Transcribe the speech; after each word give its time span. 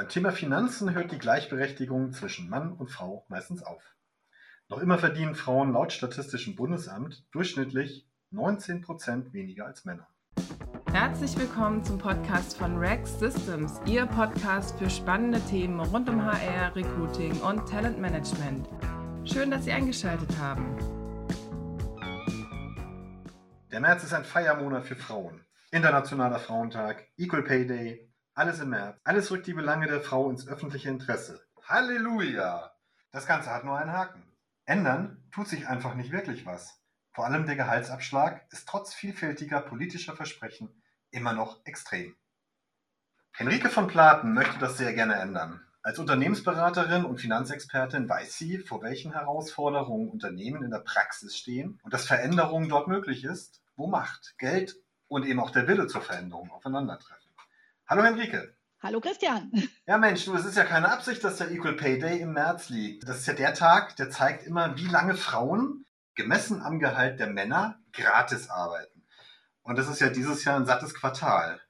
Beim 0.00 0.08
Thema 0.08 0.32
Finanzen 0.32 0.94
hört 0.94 1.12
die 1.12 1.18
Gleichberechtigung 1.18 2.12
zwischen 2.12 2.48
Mann 2.48 2.72
und 2.72 2.90
Frau 2.90 3.26
meistens 3.28 3.62
auf. 3.62 3.82
Noch 4.70 4.78
immer 4.78 4.96
verdienen 4.96 5.34
Frauen 5.34 5.74
laut 5.74 5.92
Statistischem 5.92 6.56
Bundesamt 6.56 7.26
durchschnittlich 7.32 8.08
19 8.30 8.80
Prozent 8.80 9.34
weniger 9.34 9.66
als 9.66 9.84
Männer. 9.84 10.08
Herzlich 10.90 11.38
willkommen 11.38 11.84
zum 11.84 11.98
Podcast 11.98 12.56
von 12.56 12.78
Rex 12.78 13.20
Systems, 13.20 13.78
Ihr 13.84 14.06
Podcast 14.06 14.78
für 14.78 14.88
spannende 14.88 15.38
Themen 15.38 15.78
rund 15.78 16.08
um 16.08 16.24
HR, 16.24 16.74
Recruiting 16.74 17.38
und 17.42 17.68
Talentmanagement. 17.68 18.70
Schön, 19.24 19.50
dass 19.50 19.66
Sie 19.66 19.72
eingeschaltet 19.72 20.34
haben. 20.38 20.78
Der 23.70 23.80
März 23.80 24.04
ist 24.04 24.14
ein 24.14 24.24
Feiermonat 24.24 24.86
für 24.86 24.96
Frauen. 24.96 25.44
Internationaler 25.70 26.38
Frauentag, 26.38 27.06
Equal 27.18 27.42
Pay 27.42 27.66
Day, 27.66 28.09
alles 28.34 28.60
im 28.60 28.70
März. 28.70 28.98
Alles 29.04 29.30
rückt 29.30 29.46
die 29.46 29.54
Belange 29.54 29.86
der 29.86 30.00
Frau 30.00 30.30
ins 30.30 30.46
öffentliche 30.46 30.88
Interesse. 30.88 31.40
Halleluja! 31.62 32.72
Das 33.10 33.26
Ganze 33.26 33.50
hat 33.50 33.64
nur 33.64 33.76
einen 33.76 33.92
Haken. 33.92 34.22
Ändern 34.64 35.24
tut 35.32 35.48
sich 35.48 35.66
einfach 35.66 35.94
nicht 35.94 36.12
wirklich 36.12 36.46
was. 36.46 36.80
Vor 37.12 37.26
allem 37.26 37.46
der 37.46 37.56
Gehaltsabschlag 37.56 38.46
ist 38.50 38.68
trotz 38.68 38.94
vielfältiger 38.94 39.60
politischer 39.60 40.14
Versprechen 40.14 40.82
immer 41.10 41.32
noch 41.32 41.64
extrem. 41.64 42.16
Henrike 43.32 43.68
von 43.68 43.88
Platen 43.88 44.32
möchte 44.32 44.58
das 44.58 44.76
sehr 44.76 44.92
gerne 44.94 45.14
ändern. 45.14 45.60
Als 45.82 45.98
Unternehmensberaterin 45.98 47.04
und 47.04 47.20
Finanzexpertin 47.20 48.08
weiß 48.08 48.36
sie, 48.36 48.58
vor 48.58 48.82
welchen 48.82 49.12
Herausforderungen 49.12 50.10
Unternehmen 50.10 50.62
in 50.62 50.70
der 50.70 50.80
Praxis 50.80 51.36
stehen 51.36 51.80
und 51.82 51.94
dass 51.94 52.06
Veränderung 52.06 52.68
dort 52.68 52.86
möglich 52.86 53.24
ist, 53.24 53.62
wo 53.76 53.86
Macht, 53.86 54.34
Geld 54.38 54.76
und 55.08 55.24
eben 55.24 55.40
auch 55.40 55.50
der 55.50 55.66
Wille 55.66 55.86
zur 55.86 56.02
Veränderung 56.02 56.50
aufeinandertreffen. 56.50 57.19
Hallo 57.90 58.04
Henrike. 58.04 58.54
Hallo 58.84 59.00
Christian. 59.00 59.50
Ja 59.84 59.98
Mensch, 59.98 60.24
du, 60.24 60.32
es 60.36 60.44
ist 60.44 60.56
ja 60.56 60.62
keine 60.62 60.92
Absicht, 60.92 61.24
dass 61.24 61.38
der 61.38 61.50
Equal 61.50 61.74
Pay 61.74 61.98
Day 61.98 62.20
im 62.20 62.34
März 62.34 62.68
liegt. 62.68 63.08
Das 63.08 63.18
ist 63.18 63.26
ja 63.26 63.32
der 63.32 63.52
Tag, 63.52 63.96
der 63.96 64.10
zeigt 64.10 64.44
immer, 64.44 64.76
wie 64.76 64.86
lange 64.86 65.16
Frauen, 65.16 65.84
gemessen 66.14 66.62
am 66.62 66.78
Gehalt 66.78 67.18
der 67.18 67.26
Männer, 67.26 67.80
gratis 67.90 68.48
arbeiten. 68.48 69.04
Und 69.62 69.76
das 69.76 69.88
ist 69.88 70.00
ja 70.00 70.08
dieses 70.08 70.44
Jahr 70.44 70.54
ein 70.54 70.66
sattes 70.66 70.94
Quartal. 70.94 71.60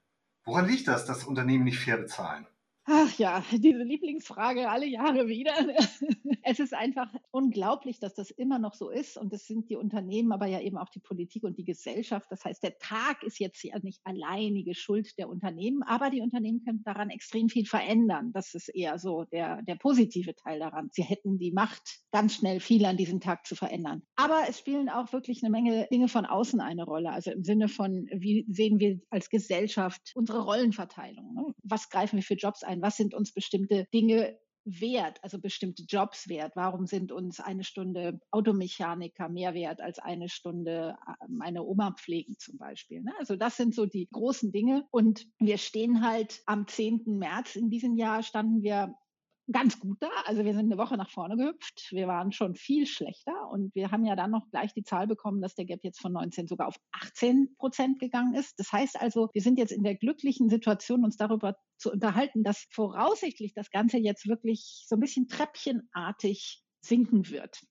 Woran 0.43 0.67
liegt 0.67 0.87
das, 0.87 1.05
dass 1.05 1.23
Unternehmen 1.23 1.63
nicht 1.63 1.79
fair 1.79 1.97
bezahlen? 1.97 2.45
Ach 2.93 3.17
ja, 3.17 3.41
diese 3.51 3.83
Lieblingsfrage 3.83 4.69
alle 4.69 4.85
Jahre 4.85 5.27
wieder. 5.27 5.53
Es 6.43 6.59
ist 6.59 6.73
einfach 6.73 7.13
unglaublich, 7.29 7.99
dass 7.99 8.15
das 8.15 8.31
immer 8.31 8.57
noch 8.57 8.73
so 8.73 8.89
ist. 8.89 9.15
Und 9.15 9.31
das 9.31 9.45
sind 9.45 9.69
die 9.69 9.75
Unternehmen, 9.75 10.31
aber 10.31 10.47
ja 10.47 10.59
eben 10.59 10.77
auch 10.77 10.89
die 10.89 10.99
Politik 10.99 11.43
und 11.43 11.57
die 11.59 11.63
Gesellschaft. 11.63 12.25
Das 12.31 12.43
heißt, 12.43 12.63
der 12.63 12.79
Tag 12.79 13.21
ist 13.21 13.39
jetzt 13.39 13.63
ja 13.63 13.77
nicht 13.83 14.01
alleinige 14.03 14.73
Schuld 14.73 15.17
der 15.19 15.29
Unternehmen, 15.29 15.83
aber 15.83 16.09
die 16.09 16.19
Unternehmen 16.19 16.63
können 16.65 16.83
daran 16.83 17.11
extrem 17.11 17.47
viel 17.47 17.67
verändern. 17.67 18.31
Das 18.33 18.55
ist 18.55 18.69
eher 18.69 18.97
so 18.97 19.23
der, 19.25 19.61
der 19.61 19.75
positive 19.75 20.35
Teil 20.35 20.59
daran. 20.59 20.89
Sie 20.91 21.03
hätten 21.03 21.37
die 21.37 21.51
Macht, 21.51 22.01
ganz 22.11 22.35
schnell 22.35 22.59
viel 22.59 22.85
an 22.85 22.97
diesem 22.97 23.21
Tag 23.21 23.45
zu 23.45 23.55
verändern. 23.55 24.01
Aber 24.15 24.45
es 24.49 24.57
spielen 24.57 24.89
auch 24.89 25.13
wirklich 25.13 25.43
eine 25.43 25.51
Menge 25.51 25.87
Dinge 25.91 26.07
von 26.07 26.25
außen 26.25 26.59
eine 26.59 26.85
Rolle. 26.85 27.11
Also 27.11 27.31
im 27.31 27.43
Sinne 27.43 27.67
von, 27.67 28.07
wie 28.11 28.45
sehen 28.49 28.79
wir 28.79 28.99
als 29.11 29.29
Gesellschaft 29.29 30.11
unsere 30.15 30.43
Rollenverteilung? 30.43 31.33
Ne? 31.35 31.53
Was 31.63 31.89
greifen 31.89 32.17
wir 32.17 32.23
für 32.23 32.33
Jobs 32.33 32.63
ein? 32.63 32.80
Was 32.81 32.97
sind 32.97 33.13
uns 33.13 33.33
bestimmte 33.33 33.87
Dinge 33.93 34.37
wert, 34.63 35.19
also 35.23 35.39
bestimmte 35.39 35.83
Jobs 35.83 36.27
wert? 36.27 36.53
Warum 36.55 36.85
sind 36.85 37.11
uns 37.11 37.39
eine 37.39 37.63
Stunde 37.63 38.19
Automechaniker 38.31 39.29
mehr 39.29 39.53
wert 39.53 39.81
als 39.81 39.99
eine 39.99 40.29
Stunde 40.29 40.95
äh, 41.07 41.25
meine 41.27 41.63
Oma 41.63 41.95
pflegen 41.97 42.37
zum 42.37 42.57
Beispiel? 42.57 43.01
Ne? 43.01 43.13
Also 43.19 43.35
das 43.35 43.57
sind 43.57 43.73
so 43.73 43.85
die 43.85 44.07
großen 44.11 44.51
Dinge. 44.51 44.85
Und 44.91 45.27
wir 45.39 45.57
stehen 45.57 46.05
halt 46.05 46.41
am 46.45 46.67
10. 46.67 47.03
März 47.05 47.55
in 47.55 47.69
diesem 47.69 47.95
Jahr 47.95 48.23
standen 48.23 48.61
wir 48.61 48.95
ganz 49.51 49.79
gut 49.79 49.97
da. 50.01 50.09
Also 50.25 50.45
wir 50.45 50.53
sind 50.53 50.71
eine 50.71 50.77
Woche 50.77 50.97
nach 50.97 51.09
vorne 51.09 51.37
gehüpft. 51.37 51.87
Wir 51.91 52.07
waren 52.07 52.31
schon 52.31 52.55
viel 52.55 52.85
schlechter 52.85 53.49
und 53.49 53.73
wir 53.75 53.91
haben 53.91 54.05
ja 54.05 54.15
dann 54.15 54.31
noch 54.31 54.49
gleich 54.49 54.73
die 54.73 54.83
Zahl 54.83 55.07
bekommen, 55.07 55.41
dass 55.41 55.55
der 55.55 55.65
Gap 55.65 55.83
jetzt 55.83 55.99
von 55.99 56.13
19 56.13 56.47
sogar 56.47 56.67
auf 56.67 56.75
18 56.91 57.55
Prozent 57.57 57.99
gegangen 57.99 58.33
ist. 58.35 58.59
Das 58.59 58.71
heißt 58.71 58.99
also, 58.99 59.29
wir 59.33 59.41
sind 59.41 59.57
jetzt 59.57 59.71
in 59.71 59.83
der 59.83 59.95
glücklichen 59.95 60.49
Situation, 60.49 61.03
uns 61.03 61.17
darüber 61.17 61.55
zu 61.77 61.91
unterhalten, 61.91 62.43
dass 62.43 62.67
voraussichtlich 62.69 63.53
das 63.53 63.71
Ganze 63.71 63.97
jetzt 63.97 64.27
wirklich 64.27 64.85
so 64.87 64.95
ein 64.95 64.99
bisschen 64.99 65.27
treppchenartig 65.27 66.63
sinken 66.81 67.29
wird. 67.29 67.61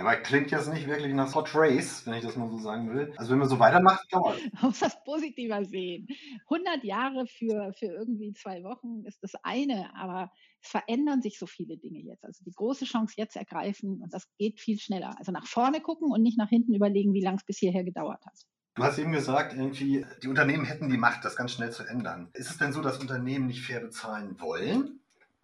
Ja, 0.00 0.06
aber 0.06 0.16
klingt 0.16 0.50
jetzt 0.50 0.72
nicht 0.72 0.88
wirklich 0.88 1.12
nach 1.12 1.34
Hot 1.34 1.54
Race, 1.54 2.06
wenn 2.06 2.14
ich 2.14 2.22
das 2.22 2.34
mal 2.34 2.48
so 2.48 2.56
sagen 2.56 2.90
will. 2.90 3.12
Also 3.18 3.32
wenn 3.32 3.38
man 3.38 3.48
so 3.50 3.58
weitermacht, 3.58 4.10
dauert. 4.10 4.40
Man 4.54 4.62
muss 4.62 4.78
das 4.78 4.96
positiver 5.04 5.62
sehen. 5.66 6.08
100 6.50 6.82
Jahre 6.84 7.26
für, 7.26 7.74
für 7.78 7.86
irgendwie 7.86 8.32
zwei 8.32 8.64
Wochen 8.64 9.04
ist 9.04 9.22
das 9.22 9.32
eine, 9.42 9.94
aber 9.94 10.32
es 10.62 10.70
verändern 10.70 11.20
sich 11.20 11.38
so 11.38 11.46
viele 11.46 11.76
Dinge 11.76 12.00
jetzt. 12.00 12.24
Also 12.24 12.42
die 12.46 12.52
große 12.52 12.86
Chance 12.86 13.12
jetzt 13.18 13.36
ergreifen 13.36 14.00
und 14.02 14.14
das 14.14 14.26
geht 14.38 14.58
viel 14.58 14.78
schneller. 14.78 15.14
Also 15.18 15.32
nach 15.32 15.46
vorne 15.46 15.82
gucken 15.82 16.10
und 16.10 16.22
nicht 16.22 16.38
nach 16.38 16.48
hinten 16.48 16.72
überlegen, 16.72 17.12
wie 17.12 17.22
lange 17.22 17.36
es 17.36 17.44
bis 17.44 17.58
hierher 17.58 17.84
gedauert 17.84 18.24
hat. 18.24 18.46
Du 18.76 18.84
hast 18.84 18.98
eben 18.98 19.12
gesagt, 19.12 19.52
irgendwie, 19.52 20.06
die 20.22 20.28
Unternehmen 20.28 20.64
hätten 20.64 20.88
die 20.88 20.96
Macht, 20.96 21.26
das 21.26 21.36
ganz 21.36 21.52
schnell 21.52 21.72
zu 21.72 21.82
ändern. 21.82 22.30
Ist 22.32 22.48
es 22.48 22.56
denn 22.56 22.72
so, 22.72 22.80
dass 22.80 23.00
Unternehmen 23.00 23.48
nicht 23.48 23.60
fair 23.60 23.80
bezahlen 23.80 24.40
wollen 24.40 25.00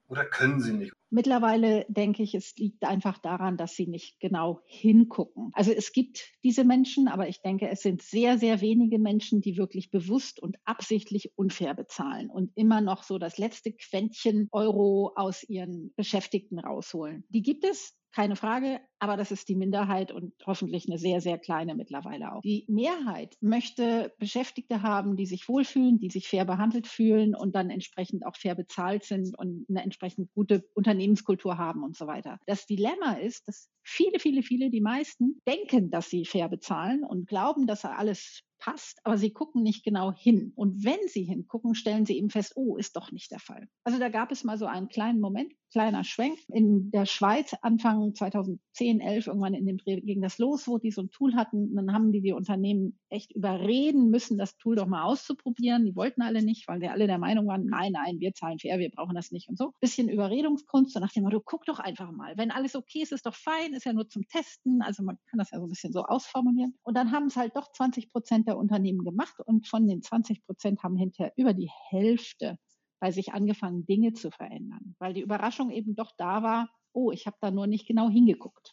oder 0.09 0.25
können 0.25 0.61
sie 0.61 0.73
nicht? 0.73 0.93
Mittlerweile 1.11 1.87
denke 1.89 2.23
ich, 2.23 2.35
es 2.35 2.57
liegt 2.57 2.85
einfach 2.85 3.19
daran, 3.19 3.57
dass 3.57 3.75
sie 3.75 3.87
nicht 3.87 4.21
genau 4.21 4.61
hingucken. 4.67 5.51
Also 5.53 5.73
es 5.73 5.93
gibt 5.93 6.33
diese 6.43 6.65
Menschen, 6.65 7.09
aber 7.09 7.29
ich 7.29 7.41
denke, 7.41 7.69
es 7.69 7.81
sind 7.81 8.03
sehr, 8.03 8.39
sehr 8.39 8.61
wenige 8.61 8.99
Menschen, 8.99 9.41
die 9.41 9.57
wirklich 9.57 9.91
bewusst 9.91 10.41
und 10.41 10.57
absichtlich 10.65 11.33
unfair 11.37 11.75
bezahlen 11.75 12.31
und 12.31 12.53
immer 12.57 12.81
noch 12.81 13.03
so 13.03 13.19
das 13.19 13.39
letzte 13.39 13.73
Quäntchen 13.73 14.49
Euro 14.53 15.13
aus 15.17 15.43
ihren 15.45 15.93
Beschäftigten 15.95 16.59
rausholen. 16.59 17.25
Die 17.29 17.43
gibt 17.43 17.65
es, 17.65 17.97
keine 18.17 18.35
Frage, 18.35 18.81
aber 18.99 19.19
das 19.19 19.31
ist 19.31 19.47
die 19.51 19.55
Minderheit 19.55 20.11
und 20.11 20.33
hoffentlich 20.47 20.89
eine 20.89 20.97
sehr, 20.97 21.21
sehr 21.21 21.37
kleine 21.37 21.75
mittlerweile 21.75 22.33
auch. 22.33 22.41
Die 22.41 22.65
Mehrheit 22.67 23.37
möchte 23.43 24.15
Beschäftigte 24.19 24.81
haben, 24.81 25.17
die 25.17 25.27
sich 25.27 25.47
wohlfühlen, 25.51 25.99
die 25.99 26.09
sich 26.09 26.27
fair 26.27 26.47
behandelt 26.47 26.87
fühlen 26.87 27.35
und 27.35 27.55
dann 27.55 27.69
entsprechend 27.69 28.25
auch 28.25 28.35
fair 28.35 28.55
bezahlt 28.55 29.05
sind 29.05 29.39
und 29.39 29.67
eine 29.69 29.83
entsprechend 29.83 30.33
gute 30.33 30.65
Unternehmenskultur 30.73 31.59
haben 31.59 31.85
und 31.85 31.95
so 31.95 32.07
weiter. 32.07 32.39
Das 32.47 32.65
Dilemma 32.65 33.19
ist, 33.21 33.47
dass 33.49 33.69
viele, 33.83 34.19
viele, 34.19 34.43
viele, 34.43 34.71
die 34.71 34.81
meisten 34.81 35.43
denken, 35.47 35.91
dass 35.91 36.09
sie 36.09 36.25
fair 36.25 36.49
bezahlen 36.49 37.05
und 37.05 37.29
glauben, 37.29 37.67
dass 37.67 37.85
alles 37.85 38.45
passt, 38.59 39.01
aber 39.05 39.19
sie 39.19 39.33
gucken 39.33 39.63
nicht 39.63 39.85
genau 39.85 40.13
hin. 40.13 40.53
Und 40.57 40.85
wenn 40.85 41.07
sie 41.09 41.25
hingucken, 41.25 41.75
stellen 41.75 42.07
sie 42.07 42.17
eben 42.17 42.31
fest, 42.31 42.55
oh, 42.57 42.77
ist 42.77 42.97
doch 42.97 43.13
nicht 43.13 43.31
der 43.31 43.39
Fall. 43.39 43.69
Also 43.85 43.99
da 43.99 44.09
gab 44.09 44.33
es 44.33 44.45
mal 44.45 44.59
so 44.59 44.67
einen 44.67 44.89
kleinen 44.89 45.21
Moment, 45.21 45.53
kleiner 45.71 46.05
Schwenk. 46.05 46.39
In 46.49 46.91
der 46.91 47.07
Schweiz 47.07 47.55
Anfang 47.63 48.15
2010, 48.15 49.01
11, 49.01 49.27
irgendwann 49.27 49.55
in 49.55 49.67
dem 49.67 49.79
Dreh 49.79 50.01
ging 50.01 50.23
das 50.23 50.39
los, 50.39 50.67
wo 50.67 50.79
die 50.79 50.91
so 50.91 51.03
ein 51.03 51.11
Tool 51.11 51.35
hatten. 51.35 51.75
dann 51.75 51.93
haben 51.93 52.13
die 52.13 52.21
die 52.21 52.33
Unternehmen 52.33 52.99
echt 53.09 53.33
überreden 53.33 54.11
müssen, 54.11 54.39
das 54.39 54.57
Tool 54.57 54.77
doch 54.77 54.87
mal 54.87 55.05
auszuprobieren. 55.05 55.85
Die 55.85 55.97
wollten 55.97 56.23
alle 56.23 56.43
nicht, 56.43 56.69
weil 56.69 56.81
wir 56.81 56.93
alle 56.93 57.07
der 57.07 57.19
Meinung 57.19 57.47
waren, 57.47 57.67
nein, 57.67 57.93
nein, 57.93 58.21
wir 58.21 58.33
zahlen 58.35 58.59
fair, 58.59 58.79
wir 58.79 58.91
brauchen 58.91 59.15
das 59.15 59.33
nicht 59.33 59.49
und 59.49 59.59
so. 59.59 59.73
Bisschen 59.81 60.09
Überredungskunst, 60.09 60.93
so 60.93 61.01
nach 61.01 61.13
dem 61.13 61.25
Motto, 61.25 61.41
guck 61.45 61.65
doch 61.65 61.79
einfach 61.79 62.11
mal. 62.13 62.37
Wenn 62.37 62.51
alles 62.51 62.75
okay 62.75 63.03
ist, 63.03 63.13
ist 63.13 63.27
doch 63.27 63.35
fein, 63.35 63.73
ist 63.73 63.85
ja 63.85 63.93
nur 63.93 64.09
zum 64.09 64.27
Testen. 64.29 64.83
Also 64.83 65.03
man 65.03 65.19
kann 65.31 65.39
das 65.39 65.51
ja 65.51 65.59
so 65.59 65.67
ein 65.67 65.71
bisschen 65.71 65.93
so 65.93 66.05
ausformulieren. 66.05 66.75
Und 66.83 66.97
dann 66.97 67.13
haben 67.13 67.27
es 67.27 67.37
halt 67.37 67.57
doch 67.57 67.73
20 67.73 68.11
Prozent 68.11 68.49
der 68.49 68.57
Unternehmen 68.57 69.05
gemacht 69.05 69.37
und 69.45 69.67
von 69.67 69.87
den 69.87 70.03
20 70.03 70.45
Prozent 70.45 70.83
haben 70.83 70.97
hinterher 70.97 71.33
über 71.37 71.55
die 71.55 71.71
Hälfte 71.91 72.59
bei 73.01 73.11
sich 73.11 73.33
angefangen, 73.33 73.87
Dinge 73.87 74.13
zu 74.13 74.31
verändern, 74.31 74.95
weil 74.99 75.15
die 75.15 75.23
Überraschung 75.23 75.71
eben 75.71 75.95
doch 75.95 76.13
da 76.17 76.43
war, 76.43 76.69
oh, 76.93 77.11
ich 77.13 77.27
habe 77.27 77.37
da 77.41 77.51
nur 77.51 77.67
nicht 77.67 77.87
genau 77.87 78.09
hingeguckt. 78.09 78.73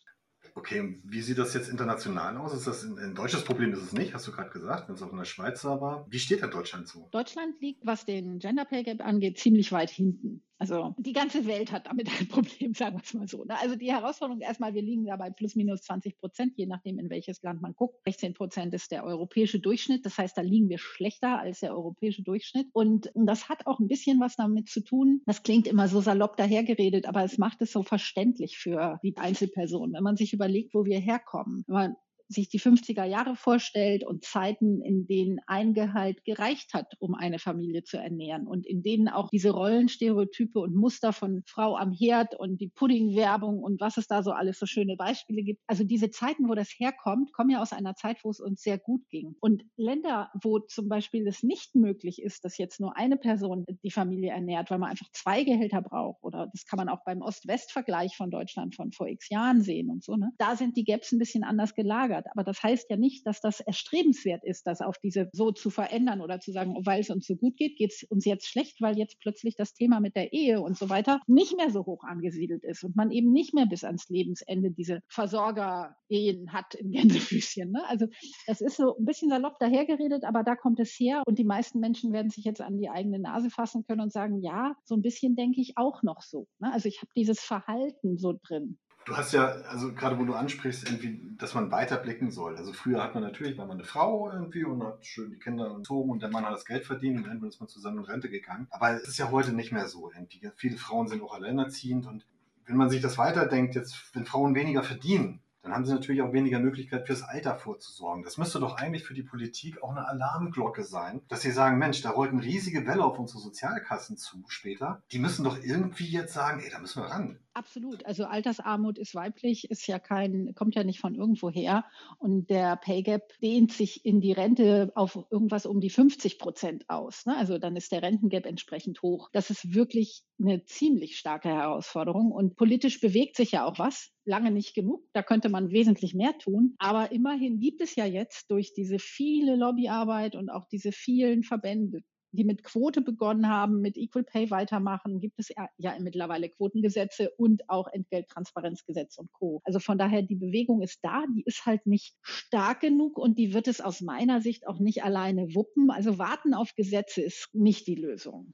Okay, 0.56 1.02
wie 1.04 1.22
sieht 1.22 1.40
das 1.40 1.54
jetzt 1.56 1.70
international 1.70 2.38
aus? 2.38 2.54
Ist 2.54 2.68
das 2.68 2.84
ein, 2.84 2.98
ein 3.00 3.16
deutsches 3.16 3.44
Problem? 3.44 3.74
Ist 3.74 3.82
es 3.82 3.94
nicht, 3.94 4.14
hast 4.14 4.28
du 4.28 4.32
gerade 4.32 4.52
gesagt, 4.52 4.88
wenn 4.88 4.96
es 4.96 5.02
auch 5.02 5.12
in 5.12 5.18
der 5.18 5.26
Schweiz 5.26 5.64
war. 5.64 6.06
Wie 6.10 6.20
steht 6.20 6.44
da 6.44 6.48
Deutschland 6.48 6.88
so? 6.88 7.10
Deutschland 7.12 7.60
liegt, 7.60 7.86
was 7.86 8.06
den 8.06 8.38
Gender 8.38 8.66
Pay 8.66 8.84
Gap 8.84 9.04
angeht, 9.04 9.40
ziemlich 9.40 9.72
weit 9.72 9.90
hinten. 9.90 10.44
Also 10.64 10.96
die 10.98 11.12
ganze 11.12 11.46
Welt 11.46 11.74
hat 11.74 11.88
damit 11.88 12.08
ein 12.08 12.28
Problem, 12.30 12.74
sagen 12.74 12.96
wir 12.96 13.04
es 13.04 13.14
mal 13.14 13.28
so. 13.28 13.44
Ne? 13.44 13.60
Also 13.60 13.76
die 13.76 13.92
Herausforderung 13.92 14.40
erstmal, 14.42 14.74
wir 14.74 14.82
liegen 14.82 15.06
da 15.06 15.18
bei 15.18 15.30
plus 15.30 15.56
minus 15.56 15.82
20 15.82 16.18
Prozent, 16.18 16.54
je 16.56 16.66
nachdem, 16.66 17.00
in 17.00 17.10
welches 17.10 17.42
Land 17.44 17.62
man 17.62 17.74
guckt. 17.76 18.02
16 18.06 18.34
Prozent 18.34 18.74
ist 18.74 18.92
der 18.92 19.04
europäische 19.04 19.60
Durchschnitt. 19.60 20.06
Das 20.06 20.18
heißt, 20.18 20.38
da 20.38 20.42
liegen 20.42 20.70
wir 20.70 20.78
schlechter 20.78 21.40
als 21.40 21.60
der 21.60 21.76
europäische 21.76 22.24
Durchschnitt. 22.24 22.68
Und 22.72 23.12
das 23.14 23.50
hat 23.50 23.68
auch 23.68 23.80
ein 23.80 23.88
bisschen 23.88 24.22
was 24.22 24.38
damit 24.38 24.70
zu 24.70 24.82
tun. 24.82 25.22
Das 25.26 25.44
klingt 25.44 25.68
immer 25.68 25.90
so 25.90 26.00
salopp 26.00 26.38
dahergeredet, 26.38 27.08
aber 27.08 27.24
es 27.24 27.38
macht 27.38 27.62
es 27.62 27.74
so 27.74 27.84
verständlich 27.84 28.58
für 28.58 29.00
die 29.04 29.18
Einzelperson. 29.18 29.92
Wenn 29.92 30.04
man 30.04 30.16
sich 30.16 30.32
überlegt, 30.32 30.74
wo 30.74 30.86
wir 30.86 31.00
herkommen, 31.00 31.66
wenn 31.68 31.76
man 31.76 31.96
sich 32.28 32.50
die 32.50 32.60
50er 32.60 33.04
Jahre 33.04 33.36
vorstellt 33.36 34.06
und 34.06 34.24
Zeiten, 34.24 34.82
in 34.82 35.06
denen 35.08 35.40
ein 35.48 35.74
Gehalt 35.74 36.24
gereicht 36.26 36.74
hat, 36.74 36.94
um 37.00 37.16
eine 37.16 37.40
Familie 37.40 37.84
zu 37.84 37.98
ernähren 37.98 38.48
und 38.48 38.66
in 38.66 38.82
denen 38.84 39.10
auch 39.10 39.30
diese 39.30 39.52
Rollenstereotype 39.52 40.60
und 40.60 40.76
Muster 40.76 41.14
von 41.14 41.44
Frau 41.46 41.76
am 41.76 41.92
Herd 41.92 42.40
und 42.40 42.60
die 42.60 42.70
Puddingwerbung 42.70 43.60
und 43.60 43.80
was 43.82 43.98
es 43.98 44.08
da 44.08 44.24
so 44.24 44.32
alles 44.32 44.60
so 44.60 44.66
schöne 44.66 44.96
Beispiele 44.96 45.44
gibt. 45.44 45.62
Also 45.68 45.84
diese 45.84 46.10
Zeiten, 46.10 46.50
wo 46.50 46.56
das 46.56 46.70
herkommt, 46.78 47.34
kommen 47.34 47.50
ja 47.50 47.62
aus 47.62 47.74
einer 47.74 47.96
Zeit, 47.96 48.18
wo 48.24 48.30
es 48.30 48.40
uns 48.40 48.62
sehr 48.62 48.78
gut 48.78 49.08
ging. 49.10 49.36
Und 49.40 49.64
Länder, 49.76 50.32
wo 50.42 50.60
zum 50.60 50.90
Beispiel 50.90 51.28
es 51.28 51.44
nicht 51.44 51.76
möglich 51.76 52.22
ist, 52.22 52.46
dass 52.46 52.58
jetzt 52.58 52.80
nur 52.80 52.98
eine 52.98 53.18
Person 53.18 53.66
die 53.84 53.92
Familie 53.92 54.32
ernährt, 54.32 54.70
weil 54.72 54.80
man 54.80 54.90
einfach 54.90 55.10
zwei 55.14 55.44
Gehälter 55.44 55.82
braucht 55.82 56.24
oder 56.24 56.48
das 56.52 56.66
kann 56.66 56.78
man 56.78 56.90
auch 56.90 57.04
beim 57.06 57.22
Ost-West-Vergleich 57.22 58.16
von 58.16 58.30
Deutschland 58.32 58.76
von 58.76 58.92
vor 58.92 59.08
x 59.08 59.30
Jahren 59.30 59.62
sehen 59.62 59.90
und 59.90 60.04
so, 60.04 60.16
ne? 60.16 60.32
Da 60.38 60.56
sind 60.56 60.78
die 60.78 60.84
Gaps 60.84 61.12
ein 61.12 61.20
bisschen 61.20 61.44
anders 61.44 61.76
gelagert. 61.76 62.23
Aber 62.32 62.44
das 62.44 62.62
heißt 62.62 62.90
ja 62.90 62.98
nicht, 62.98 63.26
dass 63.28 63.42
das 63.42 63.60
erstrebenswert 63.60 64.44
ist, 64.44 64.66
das 64.68 64.82
auf 64.82 64.98
diese 64.98 65.30
so 65.34 65.52
zu 65.52 65.70
verändern 65.70 66.22
oder 66.22 66.40
zu 66.40 66.52
sagen, 66.52 66.76
weil 66.86 67.02
es 67.02 67.10
uns 67.10 67.28
so 67.28 67.36
gut 67.36 67.58
geht, 67.58 67.78
geht 67.78 67.92
es 67.92 68.04
uns 68.04 68.26
jetzt 68.26 68.48
schlecht, 68.48 68.82
weil 68.82 68.98
jetzt 68.98 69.20
plötzlich 69.20 69.56
das 69.56 69.74
Thema 69.74 70.00
mit 70.00 70.16
der 70.16 70.34
Ehe 70.34 70.62
und 70.62 70.78
so 70.78 70.90
weiter 70.90 71.22
nicht 71.28 71.56
mehr 71.56 71.72
so 71.72 71.86
hoch 71.86 72.04
angesiedelt 72.04 72.64
ist 72.64 72.84
und 72.84 72.96
man 72.96 73.12
eben 73.12 73.32
nicht 73.32 73.54
mehr 73.54 73.66
bis 73.66 73.84
ans 73.84 74.10
Lebensende 74.10 74.72
diese 74.72 75.02
Versorger-Ehen 75.08 76.54
hat 76.54 76.76
in 76.76 76.92
Gänsefüßchen. 76.92 77.72
Ne? 77.72 77.84
Also 77.88 78.08
das 78.48 78.62
ist 78.62 78.78
so 78.78 78.98
ein 78.98 79.06
bisschen 79.06 79.30
salopp 79.30 79.60
dahergeredet, 79.60 80.24
aber 80.24 80.44
da 80.44 80.56
kommt 80.56 80.80
es 80.80 80.92
her 81.00 81.24
und 81.26 81.38
die 81.40 81.44
meisten 81.44 81.80
Menschen 81.80 82.14
werden 82.14 82.30
sich 82.30 82.46
jetzt 82.46 82.62
an 82.62 82.78
die 82.78 82.90
eigene 82.90 83.20
Nase 83.20 83.50
fassen 83.50 83.84
können 83.86 84.02
und 84.02 84.12
sagen, 84.12 84.42
ja, 84.42 84.76
so 84.84 84.96
ein 84.96 85.02
bisschen 85.02 85.36
denke 85.36 85.62
ich 85.62 85.78
auch 85.78 86.04
noch 86.04 86.22
so. 86.22 86.48
Ne? 86.60 86.72
Also 86.72 86.88
ich 86.88 87.02
habe 87.02 87.12
dieses 87.16 87.40
Verhalten 87.40 88.18
so 88.18 88.34
drin. 88.42 88.80
Du 89.06 89.18
hast 89.18 89.34
ja, 89.34 89.46
also 89.46 89.94
gerade 89.94 90.18
wo 90.18 90.24
du 90.24 90.34
ansprichst, 90.34 90.88
irgendwie, 90.88 91.20
dass 91.38 91.54
man 91.54 91.72
weiterblicken 91.72 92.32
soll. 92.32 92.56
Also 92.56 92.74
früher 92.74 93.04
hat 93.04 93.14
man 93.14 93.24
natürlich, 93.24 93.58
war 93.58 93.66
man 93.66 93.78
eine 93.78 93.86
Frau 93.86 94.32
irgendwie 94.32 94.64
und 94.64 94.84
hat 94.84 95.06
schön 95.06 95.32
die 95.32 95.40
Kinder 95.40 95.76
gezogen 95.76 96.10
und 96.10 96.22
der 96.22 96.30
Mann 96.30 96.46
hat 96.46 96.54
das 96.54 96.66
Geld 96.66 96.86
verdient 96.86 97.18
und 97.18 97.28
dann 97.28 97.44
ist 97.48 97.60
man 97.60 97.68
zusammen 97.68 98.00
in 98.00 98.06
Rente 98.06 98.30
gegangen. 98.30 98.68
Aber 98.70 98.92
es 98.92 99.08
ist 99.08 99.18
ja 99.18 99.32
heute 99.32 99.52
nicht 99.52 99.72
mehr 99.72 99.88
so 99.88 100.12
irgendwie. 100.14 100.50
Viele 100.56 100.78
Frauen 100.78 101.08
sind 101.08 101.22
auch 101.22 101.34
alleinerziehend 101.34 102.08
und 102.08 102.26
wenn 102.66 102.78
man 102.78 102.90
sich 102.90 103.02
das 103.02 103.18
weiterdenkt, 103.18 103.76
jetzt, 103.76 104.16
wenn 104.16 104.26
Frauen 104.26 104.56
weniger 104.56 104.84
verdienen, 104.84 105.42
dann 105.64 105.74
haben 105.74 105.86
sie 105.86 105.94
natürlich 105.94 106.22
auch 106.22 106.34
weniger 106.34 106.60
Möglichkeit 106.60 107.08
fürs 107.08 107.24
Alter 107.24 107.56
vorzusorgen. 107.56 108.24
Das 108.24 108.38
müsste 108.38 108.60
doch 108.60 108.76
eigentlich 108.76 109.06
für 109.06 109.14
die 109.14 109.24
Politik 109.24 109.82
auch 109.82 109.92
eine 109.92 110.06
Alarmglocke 110.06 110.84
sein, 110.84 111.22
dass 111.30 111.42
sie 111.42 111.52
sagen, 111.52 111.78
Mensch, 111.78 112.02
da 112.02 112.10
rollt 112.10 112.32
eine 112.32 112.44
riesige 112.44 112.86
Welle 112.86 113.04
auf 113.04 113.18
unsere 113.18 113.40
Sozialkassen 113.40 114.18
zu 114.18 114.44
später. 114.48 115.02
Die 115.14 115.20
müssen 115.20 115.46
doch 115.46 115.58
irgendwie 115.58 116.08
jetzt 116.08 116.34
sagen, 116.34 116.60
ey, 116.62 116.70
da 116.70 116.80
müssen 116.80 117.02
wir 117.02 117.10
ran. 117.10 117.40
Absolut. 117.56 118.04
Also 118.08 118.26
Altersarmut 118.26 118.98
ist 118.98 119.14
weiblich, 119.14 119.70
ist 119.70 119.86
ja 119.86 120.00
kein, 120.00 120.56
kommt 120.56 120.74
ja 120.74 120.84
nicht 120.84 121.00
von 121.00 121.14
irgendwo 121.14 121.52
her. 121.52 121.86
Und 122.18 122.50
der 122.50 122.78
Pay 122.78 123.04
Gap 123.04 123.32
dehnt 123.44 123.72
sich 123.72 124.04
in 124.06 124.22
die 124.22 124.32
Rente 124.32 124.92
auf 124.96 125.20
irgendwas 125.30 125.68
um 125.68 125.80
die 125.80 125.92
50 125.92 126.40
Prozent 126.40 126.90
aus. 126.90 127.28
Ne? 127.28 127.38
Also 127.38 127.60
dann 127.60 127.76
ist 127.76 127.92
der 127.92 128.02
Rentengap 128.02 128.48
entsprechend 128.48 129.04
hoch. 129.04 129.30
Das 129.34 129.52
ist 129.52 129.76
wirklich 129.76 130.24
eine 130.42 130.66
ziemlich 130.66 131.18
starke 131.20 131.50
Herausforderung. 131.50 132.32
Und 132.32 132.56
politisch 132.56 133.00
bewegt 133.00 133.36
sich 133.36 133.52
ja 133.52 133.66
auch 133.66 133.78
was. 133.78 134.10
Lange 134.26 134.50
nicht 134.50 134.74
genug. 134.74 135.04
Da 135.14 135.22
könnte 135.22 135.50
man 135.50 135.70
wesentlich 135.70 136.16
mehr 136.16 136.36
tun. 136.40 136.74
Aber 136.80 137.12
immerhin 137.12 137.60
gibt 137.60 137.82
es 137.82 137.96
ja 137.96 138.06
jetzt 138.06 138.50
durch 138.50 138.74
diese 138.74 138.98
viele 138.98 139.56
Lobbyarbeit 139.56 140.36
und 140.36 140.50
auch 140.50 140.66
diese 140.66 140.92
vielen 140.92 141.44
Verbände, 141.44 142.02
die 142.34 142.44
mit 142.44 142.64
Quote 142.64 143.02
begonnen 143.02 143.48
haben, 143.48 143.80
mit 143.80 143.96
Equal 143.96 144.24
Pay 144.24 144.50
weitermachen, 144.50 145.20
gibt 145.20 145.40
es 145.40 145.50
ja 145.78 145.96
mittlerweile 146.00 146.50
Quotengesetze 146.50 147.30
und 147.38 147.70
auch 147.70 147.88
Entgelttransparenzgesetz 147.88 149.18
und 149.18 149.32
Co. 149.32 149.62
Also 149.64 149.80
von 149.80 149.98
daher, 149.98 150.24
die 150.24 150.36
Bewegung 150.36 150.82
ist 150.82 151.00
da, 151.04 151.24
die 151.36 151.44
ist 151.44 151.66
halt 151.66 151.86
nicht 151.86 152.16
stark 152.22 152.82
genug 152.82 153.18
und 153.18 153.38
die 153.38 153.54
wird 153.54 153.68
es 153.68 153.82
aus 153.82 154.02
meiner 154.02 154.42
Sicht 154.42 154.68
auch 154.68 154.80
nicht 154.80 155.04
alleine 155.04 155.54
wuppen. 155.54 155.92
Also 155.92 156.18
warten 156.18 156.54
auf 156.54 156.76
Gesetze 156.76 157.22
ist 157.22 157.50
nicht 157.54 157.88
die 157.88 157.96
Lösung. 157.96 158.54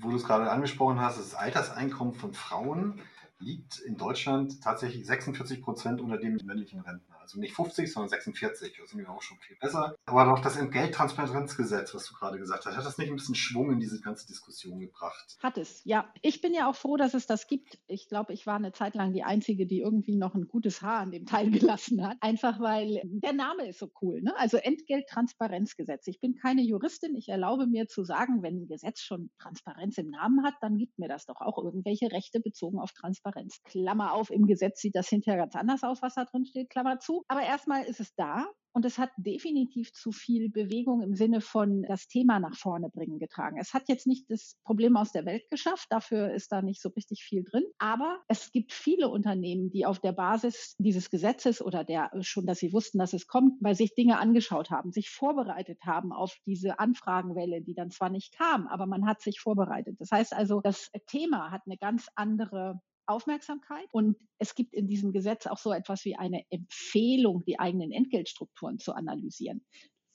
Wo 0.00 0.10
du 0.10 0.16
es 0.16 0.24
gerade 0.24 0.50
angesprochen 0.50 1.00
hast, 1.00 1.18
das 1.18 1.34
Alterseinkommen 1.34 2.14
von 2.14 2.32
Frauen 2.32 3.00
liegt 3.40 3.78
in 3.80 3.96
Deutschland 3.96 4.62
tatsächlich 4.62 5.06
46 5.06 5.60
Prozent 5.60 6.00
unter 6.00 6.16
dem 6.16 6.38
männlichen 6.44 6.80
Rentner. 6.80 7.17
Also 7.28 7.40
nicht 7.40 7.54
50, 7.54 7.92
sondern 7.92 8.08
46. 8.08 8.74
Das 8.80 8.94
ist 8.94 9.06
auch 9.06 9.20
schon 9.20 9.36
viel 9.36 9.56
besser. 9.56 9.94
Aber 10.06 10.24
doch 10.24 10.40
das 10.40 10.56
Entgelttransparenzgesetz, 10.56 11.94
was 11.94 12.06
du 12.06 12.14
gerade 12.14 12.38
gesagt 12.38 12.64
hast, 12.64 12.74
hat 12.74 12.86
das 12.86 12.96
nicht 12.96 13.10
ein 13.10 13.16
bisschen 13.16 13.34
Schwung 13.34 13.70
in 13.70 13.80
diese 13.80 14.00
ganze 14.00 14.26
Diskussion 14.26 14.80
gebracht? 14.80 15.36
Hat 15.42 15.58
es, 15.58 15.82
ja. 15.84 16.10
Ich 16.22 16.40
bin 16.40 16.54
ja 16.54 16.70
auch 16.70 16.74
froh, 16.74 16.96
dass 16.96 17.12
es 17.12 17.26
das 17.26 17.46
gibt. 17.46 17.78
Ich 17.86 18.08
glaube, 18.08 18.32
ich 18.32 18.46
war 18.46 18.56
eine 18.56 18.72
Zeit 18.72 18.94
lang 18.94 19.12
die 19.12 19.24
Einzige, 19.24 19.66
die 19.66 19.80
irgendwie 19.80 20.16
noch 20.16 20.34
ein 20.34 20.48
gutes 20.48 20.80
Haar 20.80 21.00
an 21.00 21.10
dem 21.10 21.26
Teil 21.26 21.50
gelassen 21.50 22.06
hat. 22.06 22.16
Einfach 22.22 22.60
weil 22.60 23.02
der 23.04 23.34
Name 23.34 23.68
ist 23.68 23.78
so 23.78 23.90
cool. 24.00 24.22
Ne? 24.22 24.34
Also 24.38 24.56
Entgelttransparenzgesetz. 24.56 26.06
Ich 26.06 26.20
bin 26.20 26.34
keine 26.34 26.62
Juristin. 26.62 27.14
Ich 27.14 27.28
erlaube 27.28 27.66
mir 27.66 27.88
zu 27.88 28.04
sagen, 28.04 28.42
wenn 28.42 28.62
ein 28.62 28.68
Gesetz 28.68 29.00
schon 29.00 29.28
Transparenz 29.38 29.98
im 29.98 30.08
Namen 30.08 30.46
hat, 30.46 30.54
dann 30.62 30.78
gibt 30.78 30.98
mir 30.98 31.08
das 31.08 31.26
doch 31.26 31.42
auch 31.42 31.62
irgendwelche 31.62 32.10
Rechte 32.10 32.40
bezogen 32.40 32.78
auf 32.78 32.92
Transparenz. 32.92 33.62
Klammer 33.64 34.14
auf, 34.14 34.30
im 34.30 34.46
Gesetz 34.46 34.80
sieht 34.80 34.94
das 34.94 35.10
hinterher 35.10 35.42
ganz 35.42 35.54
anders 35.56 35.82
aus, 35.82 36.00
was 36.00 36.14
da 36.14 36.24
drin 36.24 36.46
steht, 36.46 36.70
Klammer 36.70 36.98
zu. 37.00 37.17
Aber 37.28 37.42
erstmal 37.42 37.84
ist 37.84 38.00
es 38.00 38.14
da 38.14 38.46
und 38.72 38.84
es 38.84 38.98
hat 38.98 39.10
definitiv 39.16 39.92
zu 39.92 40.12
viel 40.12 40.50
Bewegung 40.50 41.02
im 41.02 41.14
Sinne 41.14 41.40
von 41.40 41.82
das 41.82 42.06
Thema 42.06 42.38
nach 42.38 42.54
vorne 42.54 42.88
bringen 42.90 43.18
getragen. 43.18 43.58
Es 43.58 43.74
hat 43.74 43.88
jetzt 43.88 44.06
nicht 44.06 44.30
das 44.30 44.56
Problem 44.62 44.96
aus 44.96 45.10
der 45.10 45.24
Welt 45.24 45.48
geschafft, 45.50 45.86
dafür 45.90 46.32
ist 46.32 46.52
da 46.52 46.62
nicht 46.62 46.80
so 46.80 46.90
richtig 46.90 47.24
viel 47.24 47.42
drin. 47.42 47.64
Aber 47.78 48.20
es 48.28 48.52
gibt 48.52 48.72
viele 48.72 49.08
Unternehmen, 49.08 49.70
die 49.70 49.84
auf 49.86 49.98
der 49.98 50.12
Basis 50.12 50.76
dieses 50.78 51.10
Gesetzes 51.10 51.60
oder 51.60 51.82
der 51.82 52.10
schon, 52.20 52.46
dass 52.46 52.58
sie 52.58 52.72
wussten, 52.72 52.98
dass 52.98 53.14
es 53.14 53.26
kommt, 53.26 53.54
weil 53.60 53.74
sich 53.74 53.94
Dinge 53.94 54.18
angeschaut 54.18 54.70
haben, 54.70 54.92
sich 54.92 55.10
vorbereitet 55.10 55.80
haben 55.84 56.12
auf 56.12 56.36
diese 56.46 56.78
Anfragenwelle, 56.78 57.62
die 57.62 57.74
dann 57.74 57.90
zwar 57.90 58.10
nicht 58.10 58.36
kam, 58.36 58.68
aber 58.68 58.86
man 58.86 59.06
hat 59.06 59.22
sich 59.22 59.40
vorbereitet. 59.40 59.96
Das 59.98 60.12
heißt 60.12 60.32
also, 60.34 60.60
das 60.60 60.90
Thema 61.06 61.50
hat 61.50 61.62
eine 61.66 61.78
ganz 61.78 62.08
andere 62.14 62.80
Aufmerksamkeit. 63.08 63.88
Und 63.92 64.16
es 64.38 64.54
gibt 64.54 64.74
in 64.74 64.86
diesem 64.86 65.12
Gesetz 65.12 65.46
auch 65.46 65.58
so 65.58 65.72
etwas 65.72 66.04
wie 66.04 66.16
eine 66.16 66.44
Empfehlung, 66.50 67.44
die 67.44 67.58
eigenen 67.58 67.92
Entgeltstrukturen 67.92 68.78
zu 68.78 68.92
analysieren. 68.92 69.64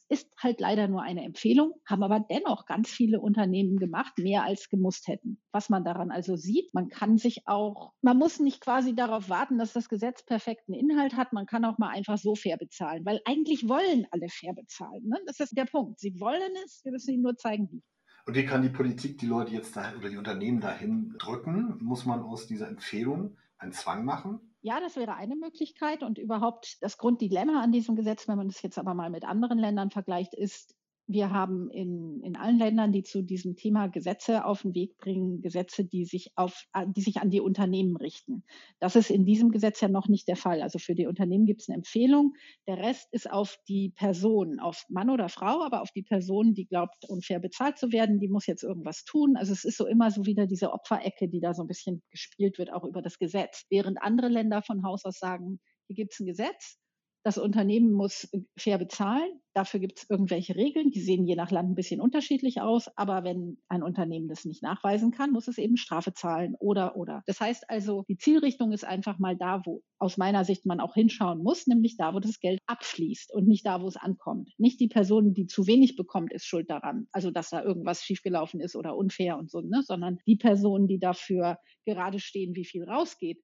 Ist 0.10 0.30
halt 0.38 0.60
leider 0.60 0.88
nur 0.88 1.02
eine 1.02 1.24
Empfehlung, 1.24 1.74
haben 1.88 2.04
aber 2.04 2.20
dennoch 2.20 2.66
ganz 2.66 2.90
viele 2.90 3.20
Unternehmen 3.20 3.78
gemacht, 3.78 4.18
mehr 4.20 4.44
als 4.44 4.70
gemusst 4.70 5.08
hätten. 5.08 5.42
Was 5.52 5.70
man 5.70 5.84
daran 5.84 6.12
also 6.12 6.36
sieht, 6.36 6.74
man 6.74 6.90
kann 6.90 7.18
sich 7.18 7.48
auch, 7.48 7.94
man 8.02 8.18
muss 8.18 8.40
nicht 8.40 8.62
quasi 8.62 8.94
darauf 8.94 9.30
warten, 9.30 9.58
dass 9.58 9.74
das 9.74 9.90
Gesetz 9.90 10.24
perfekten 10.24 10.74
Inhalt 10.74 11.16
hat, 11.16 11.34
man 11.34 11.46
kann 11.46 11.66
auch 11.66 11.80
mal 11.80 11.90
einfach 11.90 12.18
so 12.18 12.36
fair 12.36 12.58
bezahlen, 12.58 13.06
weil 13.06 13.22
eigentlich 13.26 13.68
wollen 13.68 14.06
alle 14.12 14.28
fair 14.30 14.54
bezahlen. 14.54 15.08
Ne? 15.08 15.20
Das 15.26 15.40
ist 15.40 15.58
der 15.58 15.66
Punkt. 15.66 16.00
Sie 16.00 16.20
wollen 16.20 16.52
es, 16.66 16.82
wir 16.84 16.92
müssen 16.92 17.14
ihnen 17.14 17.24
nur 17.24 17.38
zeigen, 17.38 17.70
wie. 17.72 17.82
Und 18.26 18.36
wie 18.36 18.46
kann 18.46 18.62
die 18.62 18.70
Politik 18.70 19.18
die 19.18 19.26
Leute 19.26 19.52
jetzt 19.52 19.76
da, 19.76 19.94
oder 19.98 20.10
die 20.10 20.18
Unternehmen 20.18 20.62
dahin 20.62 21.16
drücken? 21.18 21.78
Muss 21.82 22.06
man 22.06 22.22
aus 22.22 22.48
dieser 22.48 22.68
Empfehlung 22.68 23.38
einen 23.58 23.74
Zwang 23.74 24.06
machen? 24.06 24.40
Ja, 24.62 24.80
das 24.80 24.96
wäre 24.96 25.16
eine 25.16 25.36
Möglichkeit. 25.36 26.04
Und 26.04 26.18
überhaupt 26.18 26.82
das 26.82 26.98
Grunddilemma 26.98 27.62
an 27.62 27.74
diesem 27.74 27.96
Gesetz, 27.96 28.28
wenn 28.28 28.38
man 28.38 28.48
das 28.48 28.62
jetzt 28.62 28.78
aber 28.78 28.94
mal 28.94 29.10
mit 29.10 29.26
anderen 29.26 29.60
Ländern 29.60 29.92
vergleicht, 29.92 30.34
ist, 30.34 30.76
wir 31.08 31.32
haben 31.32 31.70
in, 31.70 32.22
in 32.24 32.38
allen 32.38 32.58
Ländern, 32.58 32.92
die 32.94 33.04
zu 33.04 33.22
diesem 33.22 33.56
Thema 33.56 33.88
Gesetze 33.88 34.46
auf 34.46 34.62
den 34.62 34.74
Weg 34.74 34.98
bringen, 34.98 35.42
Gesetze, 35.42 35.84
die 35.84 36.06
sich 36.06 36.32
auf, 36.36 36.66
die 36.88 37.02
sich 37.02 37.18
an 37.18 37.30
die 37.30 37.42
Unternehmen 37.42 37.98
richten. 37.98 38.44
Das 38.80 38.96
ist 38.96 39.10
in 39.10 39.26
diesem 39.26 39.52
Gesetz 39.52 39.82
ja 39.82 39.90
noch 39.90 40.08
nicht 40.08 40.28
der 40.28 40.38
Fall. 40.38 40.62
Also 40.62 40.80
für 40.80 40.96
die 40.96 41.06
Unternehmen 41.06 41.46
gibt 41.46 41.62
es 41.62 41.70
eine 41.70 41.76
Empfehlung. 41.76 42.34
Der 42.68 42.78
Rest 42.78 43.10
ist 43.12 43.30
auf 43.30 43.58
die 43.68 43.90
Person, 43.90 44.60
auf 44.60 44.86
Mann 44.90 45.10
oder 45.10 45.28
Frau, 45.28 45.62
aber 45.62 45.82
auf 45.82 45.92
die 45.92 46.04
Person, 46.04 46.54
die 46.54 46.66
glaubt, 46.66 47.06
unfair 47.10 47.40
bezahlt 47.40 47.78
zu 47.78 47.92
werden, 47.92 48.20
die 48.20 48.30
muss 48.30 48.48
jetzt 48.48 48.64
irgendwas 48.64 49.04
tun. 49.04 49.36
Also 49.36 49.52
es 49.52 49.66
ist 49.66 49.78
so 49.78 49.86
immer 49.86 50.10
so 50.10 50.26
wieder 50.26 50.48
diese 50.48 50.72
Opferecke, 50.72 51.28
die 51.28 51.42
da 51.42 51.54
so 51.54 51.64
ein 51.64 51.68
bisschen 51.68 52.02
gespielt 52.12 52.58
wird, 52.58 52.72
auch 52.72 52.86
über 52.86 53.02
das 53.02 53.20
Gesetz. 53.20 53.66
Während 53.70 54.02
andere 54.02 54.30
Länder 54.30 54.62
von 54.62 54.84
Haus 54.84 55.04
aus 55.04 55.20
sagen, 55.20 55.60
hier 55.88 55.96
gibt 55.96 56.14
es 56.14 56.20
ein 56.22 56.26
Gesetz, 56.26 56.78
das 57.24 57.38
Unternehmen 57.38 57.94
muss 57.94 58.30
fair 58.58 58.78
bezahlen. 58.78 59.40
Dafür 59.54 59.80
gibt 59.80 60.00
es 60.00 60.10
irgendwelche 60.10 60.56
Regeln. 60.56 60.90
Die 60.90 61.00
sehen 61.00 61.26
je 61.26 61.36
nach 61.36 61.52
Land 61.52 61.70
ein 61.70 61.76
bisschen 61.76 62.02
unterschiedlich 62.02 62.60
aus. 62.60 62.90
Aber 62.98 63.24
wenn 63.24 63.58
ein 63.70 63.82
Unternehmen 63.82 64.28
das 64.28 64.44
nicht 64.44 64.62
nachweisen 64.62 65.12
kann, 65.12 65.32
muss 65.32 65.48
es 65.48 65.58
eben 65.58 65.78
Strafe 65.78 66.14
zahlen 66.14 66.56
oder, 66.60 66.98
oder. 66.98 67.24
Das 67.26 67.40
heißt 67.40 67.70
also, 67.70 68.04
die 68.10 68.18
Zielrichtung 68.18 68.74
ist 68.74 68.84
einfach 68.84 69.20
mal 69.20 69.38
da, 69.38 69.62
wo 69.64 69.84
aus 70.00 70.18
meiner 70.18 70.44
Sicht 70.44 70.66
man 70.66 70.82
auch 70.82 70.96
hinschauen 70.96 71.42
muss, 71.42 71.66
nämlich 71.66 71.96
da, 71.96 72.14
wo 72.14 72.20
das 72.20 72.42
Geld 72.42 72.60
abfließt 72.66 73.34
und 73.34 73.48
nicht 73.48 73.66
da, 73.66 73.82
wo 73.82 73.88
es 73.88 73.96
ankommt. 73.96 74.52
Nicht 74.58 74.82
die 74.82 74.90
Person, 74.90 75.34
die 75.34 75.48
zu 75.48 75.66
wenig 75.66 75.96
bekommt, 75.96 76.34
ist 76.34 76.46
schuld 76.46 76.70
daran. 76.70 77.08
Also, 77.14 77.32
dass 77.32 77.52
da 77.52 77.64
irgendwas 77.64 78.04
schiefgelaufen 78.04 78.60
ist 78.60 78.76
oder 78.76 78.98
unfair 78.98 79.38
und 79.38 79.50
so, 79.50 79.62
ne? 79.62 79.82
sondern 79.84 80.18
die 80.28 80.36
Personen, 80.36 80.88
die 80.88 81.00
dafür 81.00 81.58
gerade 81.86 82.20
stehen, 82.20 82.56
wie 82.56 82.66
viel 82.66 82.84
rausgeht. 82.84 83.42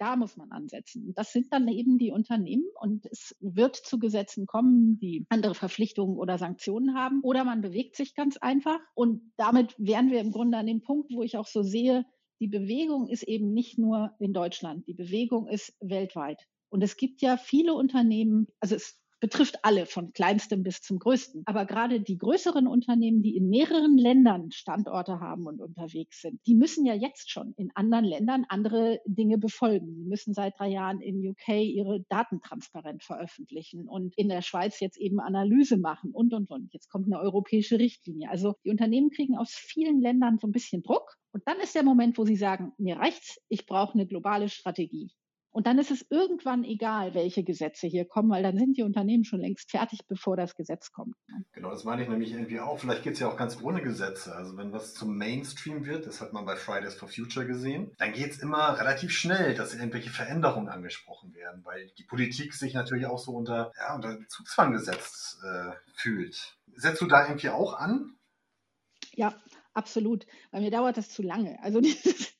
Da 0.00 0.16
muss 0.16 0.38
man 0.38 0.50
ansetzen. 0.50 1.12
Das 1.14 1.30
sind 1.30 1.52
dann 1.52 1.68
eben 1.68 1.98
die 1.98 2.10
Unternehmen 2.10 2.64
und 2.80 3.04
es 3.04 3.36
wird 3.38 3.76
zu 3.76 3.98
Gesetzen 3.98 4.46
kommen, 4.46 4.98
die 4.98 5.26
andere 5.28 5.54
Verpflichtungen 5.54 6.16
oder 6.16 6.38
Sanktionen 6.38 6.94
haben. 6.94 7.20
Oder 7.22 7.44
man 7.44 7.60
bewegt 7.60 7.96
sich 7.96 8.14
ganz 8.14 8.38
einfach. 8.38 8.80
Und 8.94 9.30
damit 9.36 9.74
wären 9.76 10.10
wir 10.10 10.20
im 10.20 10.32
Grunde 10.32 10.56
an 10.56 10.66
dem 10.66 10.80
Punkt, 10.80 11.12
wo 11.12 11.22
ich 11.22 11.36
auch 11.36 11.46
so 11.46 11.62
sehe, 11.62 12.06
die 12.40 12.48
Bewegung 12.48 13.08
ist 13.08 13.24
eben 13.24 13.52
nicht 13.52 13.76
nur 13.76 14.14
in 14.18 14.32
Deutschland, 14.32 14.86
die 14.86 14.94
Bewegung 14.94 15.48
ist 15.48 15.76
weltweit. 15.80 16.46
Und 16.70 16.82
es 16.82 16.96
gibt 16.96 17.20
ja 17.20 17.36
viele 17.36 17.74
Unternehmen, 17.74 18.46
also 18.58 18.76
es 18.76 18.98
betrifft 19.20 19.64
alle, 19.64 19.86
von 19.86 20.12
kleinstem 20.12 20.62
bis 20.62 20.80
zum 20.80 20.98
größten. 20.98 21.42
Aber 21.46 21.66
gerade 21.66 22.00
die 22.00 22.18
größeren 22.18 22.66
Unternehmen, 22.66 23.22
die 23.22 23.36
in 23.36 23.48
mehreren 23.48 23.96
Ländern 23.96 24.50
Standorte 24.50 25.20
haben 25.20 25.46
und 25.46 25.60
unterwegs 25.60 26.22
sind, 26.22 26.40
die 26.46 26.54
müssen 26.54 26.86
ja 26.86 26.94
jetzt 26.94 27.30
schon 27.30 27.52
in 27.56 27.70
anderen 27.74 28.04
Ländern 28.04 28.44
andere 28.48 29.00
Dinge 29.04 29.38
befolgen. 29.38 29.94
Sie 29.94 30.04
müssen 30.04 30.34
seit 30.34 30.58
drei 30.58 30.68
Jahren 30.68 31.00
in 31.00 31.26
UK 31.28 31.48
ihre 31.48 32.00
Daten 32.08 32.40
transparent 32.40 33.04
veröffentlichen 33.04 33.86
und 33.88 34.16
in 34.16 34.28
der 34.28 34.42
Schweiz 34.42 34.80
jetzt 34.80 34.98
eben 34.98 35.20
Analyse 35.20 35.76
machen 35.76 36.10
und, 36.12 36.32
und, 36.32 36.50
und. 36.50 36.72
Jetzt 36.72 36.88
kommt 36.88 37.06
eine 37.06 37.20
europäische 37.20 37.78
Richtlinie. 37.78 38.30
Also 38.30 38.54
die 38.64 38.70
Unternehmen 38.70 39.10
kriegen 39.10 39.36
aus 39.36 39.52
vielen 39.52 40.00
Ländern 40.00 40.38
so 40.40 40.46
ein 40.46 40.52
bisschen 40.52 40.82
Druck. 40.82 41.16
Und 41.32 41.46
dann 41.46 41.60
ist 41.60 41.74
der 41.74 41.84
Moment, 41.84 42.18
wo 42.18 42.24
sie 42.24 42.36
sagen, 42.36 42.72
mir 42.78 42.96
reicht's, 42.96 43.40
ich 43.48 43.66
brauche 43.66 43.94
eine 43.94 44.06
globale 44.06 44.48
Strategie. 44.48 45.10
Und 45.52 45.66
dann 45.66 45.78
ist 45.78 45.90
es 45.90 46.06
irgendwann 46.10 46.62
egal, 46.62 47.14
welche 47.14 47.42
Gesetze 47.42 47.88
hier 47.88 48.06
kommen, 48.06 48.30
weil 48.30 48.42
dann 48.42 48.56
sind 48.56 48.76
die 48.76 48.84
Unternehmen 48.84 49.24
schon 49.24 49.40
längst 49.40 49.70
fertig, 49.70 50.06
bevor 50.06 50.36
das 50.36 50.54
Gesetz 50.54 50.92
kommt. 50.92 51.16
Ne? 51.28 51.44
Genau, 51.52 51.70
das 51.70 51.82
meine 51.82 52.02
ich 52.02 52.08
nämlich 52.08 52.32
irgendwie 52.32 52.60
auch. 52.60 52.78
Vielleicht 52.78 53.02
geht 53.02 53.14
es 53.14 53.18
ja 53.18 53.28
auch 53.28 53.36
ganz 53.36 53.60
ohne 53.60 53.82
Gesetze. 53.82 54.34
Also 54.34 54.56
wenn 54.56 54.72
was 54.72 54.94
zum 54.94 55.16
Mainstream 55.16 55.84
wird, 55.84 56.06
das 56.06 56.20
hat 56.20 56.32
man 56.32 56.44
bei 56.46 56.54
Fridays 56.54 56.94
for 56.94 57.08
Future 57.08 57.46
gesehen, 57.46 57.92
dann 57.98 58.12
geht 58.12 58.30
es 58.30 58.38
immer 58.38 58.78
relativ 58.78 59.10
schnell, 59.10 59.54
dass 59.54 59.74
irgendwelche 59.74 60.10
Veränderungen 60.10 60.68
angesprochen 60.68 61.34
werden, 61.34 61.64
weil 61.64 61.90
die 61.98 62.04
Politik 62.04 62.54
sich 62.54 62.74
natürlich 62.74 63.06
auch 63.06 63.18
so 63.18 63.32
unter, 63.32 63.72
ja, 63.76 63.96
unter 63.96 64.18
Zugzwang 64.28 64.72
gesetzt 64.72 65.38
äh, 65.44 65.72
fühlt. 65.94 66.56
Setzt 66.76 67.00
du 67.00 67.06
da 67.06 67.26
irgendwie 67.26 67.48
auch 67.48 67.74
an? 67.74 68.14
Ja, 69.14 69.34
absolut. 69.74 70.26
Bei 70.52 70.60
mir 70.60 70.70
dauert 70.70 70.96
das 70.96 71.10
zu 71.10 71.22
lange. 71.22 71.58
Also 71.62 71.80
dieses, 71.80 72.38